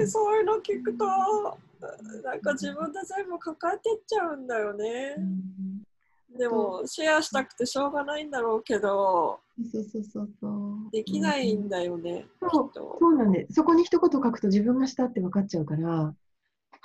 [0.02, 5.16] しい そういうの聞くとなんか自分で全部抱えてっちゃうんだよね。
[5.18, 6.38] うん。
[6.38, 9.40] でもシェアしたくてしょうがないんだろうけど
[9.72, 10.92] そうそうそうそう。
[10.92, 13.54] できないんだよねそうきっとそうなんです。
[13.54, 16.14] そこに一言書くと自分がしたって分かっちゃうから、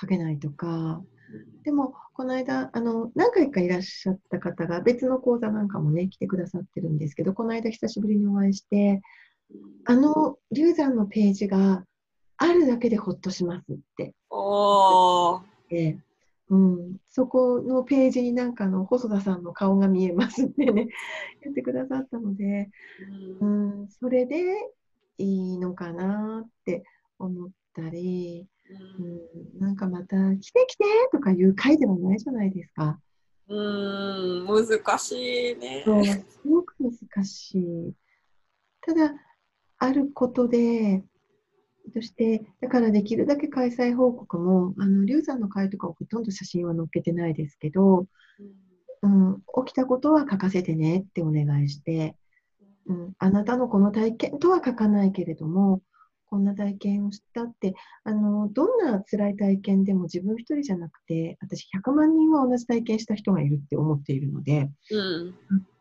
[0.01, 1.03] 書けないとか。
[1.65, 9.01] でも、この間、あの、何回かいらっしゃった方が、別の講座なんかもね、来てくださってるんですけど、この間久しぶりにお会いして、
[9.85, 11.85] あの、流産のページが
[12.37, 14.15] あるだけでほっとしますって。
[14.31, 15.99] おーで
[16.49, 20.89] うん、そこのページになんかあの細田さんの顔が見えますってね、
[21.43, 22.71] 言ってくださったので、
[23.41, 23.83] ううん。
[23.85, 24.43] ん、それで
[25.19, 26.85] いいのかなって
[27.19, 28.47] 思ったり、
[28.99, 33.01] うん、なんかまた来て来てとかいう回ではないじゃないですか。
[33.49, 34.47] うん。
[34.47, 35.83] 難しいね。
[35.85, 37.95] すごく難しい。
[38.81, 39.15] ただ、
[39.79, 41.05] あることで、
[41.93, 48.07] そして、だからできるだけ開催報告も、あの、流産の会とかほとんど写真は載っけてないですけど、
[49.03, 52.17] うん、起きたことは書かせてねってお願いして、
[52.87, 55.81] うん、あなたのこの体験とは書かないけれども、
[56.29, 57.75] こんな体験をしたって、
[58.05, 65.35] あの、どんな辛い体験でも自分一人じゃなくて、私100万人は同じ体験した人がいるって思っているので、うん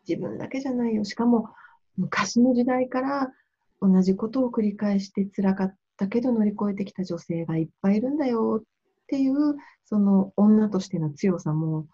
[0.08, 1.04] 自分だけじゃないよ。
[1.04, 1.48] しかも、
[1.96, 3.32] 昔の時代から
[3.80, 8.62] 同じことを繰り返して辛かったけど乗り越えてきた女性がいっぱいいるんだよ。
[8.62, 8.64] っ
[9.08, 11.86] ていう、その女としての強さも、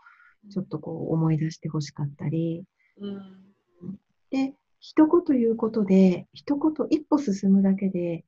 [0.50, 2.64] ちょっとこう思い出してほしかったり、
[2.98, 3.98] うん。
[4.30, 8.24] で、一言言うことで、一言一歩進むだけで、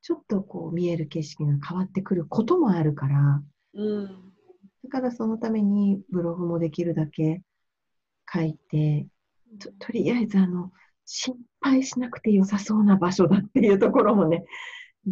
[0.00, 3.42] ちょっとこう見える景色が変わってくることもあるから、
[3.74, 4.32] うん。
[4.84, 7.42] だからそのためにブログもできるだけ
[8.32, 9.06] 書いて、
[9.58, 10.72] ととりあえずあの、
[11.04, 14.44] 心配しなくて良さそうな場所だっていうところもね、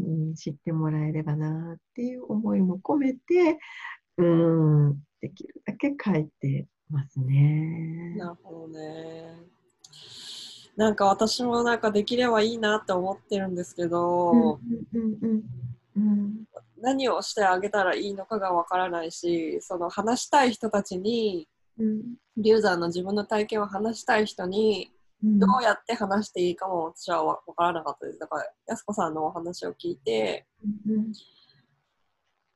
[0.05, 3.59] うん、知ってもらえればなっていう思いも込めて、
[4.19, 8.15] うん、できるだけ書いてますね。
[8.17, 9.43] なるほどね。
[10.77, 14.61] なんか私もなんかできればいいなって思ってるんですけど、
[16.79, 22.03] 何をしてあげたらいいのかがわからないし、その話したい人たちに、うん
[22.39, 28.19] 流産の自分の体験を話したい人に、うんどうやって話していいかも私はわわからなかったです。
[28.19, 31.13] だから、やすこさんのお話を聞いて、うん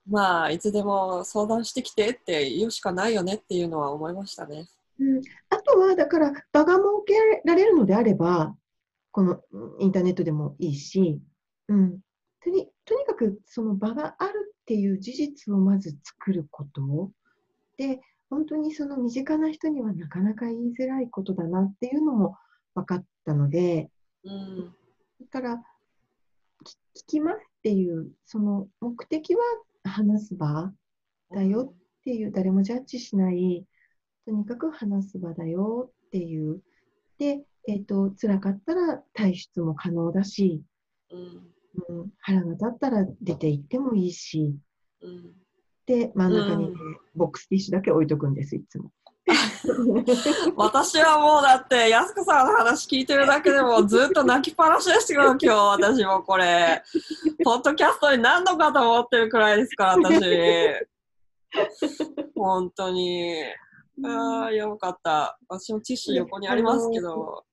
[0.06, 4.66] まあ、いつでも相談してきてって言うしかないよねっていうのは思いましたね。
[4.98, 5.22] うん。
[5.50, 8.56] あとは、だから、場が設けられるのであれば、
[9.12, 11.20] このうんインターネットでもいいし、
[11.68, 12.00] うん、
[12.42, 17.10] とにとにかくその場があるっていう事実をまず作ること。
[17.76, 22.36] で、本当にその身近な人にはなかなか言いづらいことだなっていうのも
[22.74, 23.90] 分かったので、
[24.24, 24.74] うん。
[25.20, 25.62] だから、
[26.64, 29.42] き聞きますっていう、その目的は
[29.84, 30.72] 話す場
[31.30, 33.64] だよっていう、誰もジャッジしない、
[34.24, 36.62] とにかく話す場だよっていう。
[37.18, 40.62] で、えっ、と、辛かったら退出も可能だし、
[41.10, 41.50] うん。
[41.88, 44.56] うん、腹が立ったら出て行ってもいいし、
[45.02, 45.34] うん。
[45.86, 48.92] で、真ん中にね、うんボックスティッシュだけ置いとくんです、いつも。
[50.56, 56.82] 私はもうだって、やすこさんの話聞いてるだけでもずっと泣きっぱなしですよ、今日私もこれ。
[57.44, 60.20] ポッドキャストに何度かと思ってるくらいですから、私。
[62.34, 63.42] 本当に。
[64.04, 65.38] ああ、よかった。
[65.48, 67.44] 私もティッシュ横にありますけど。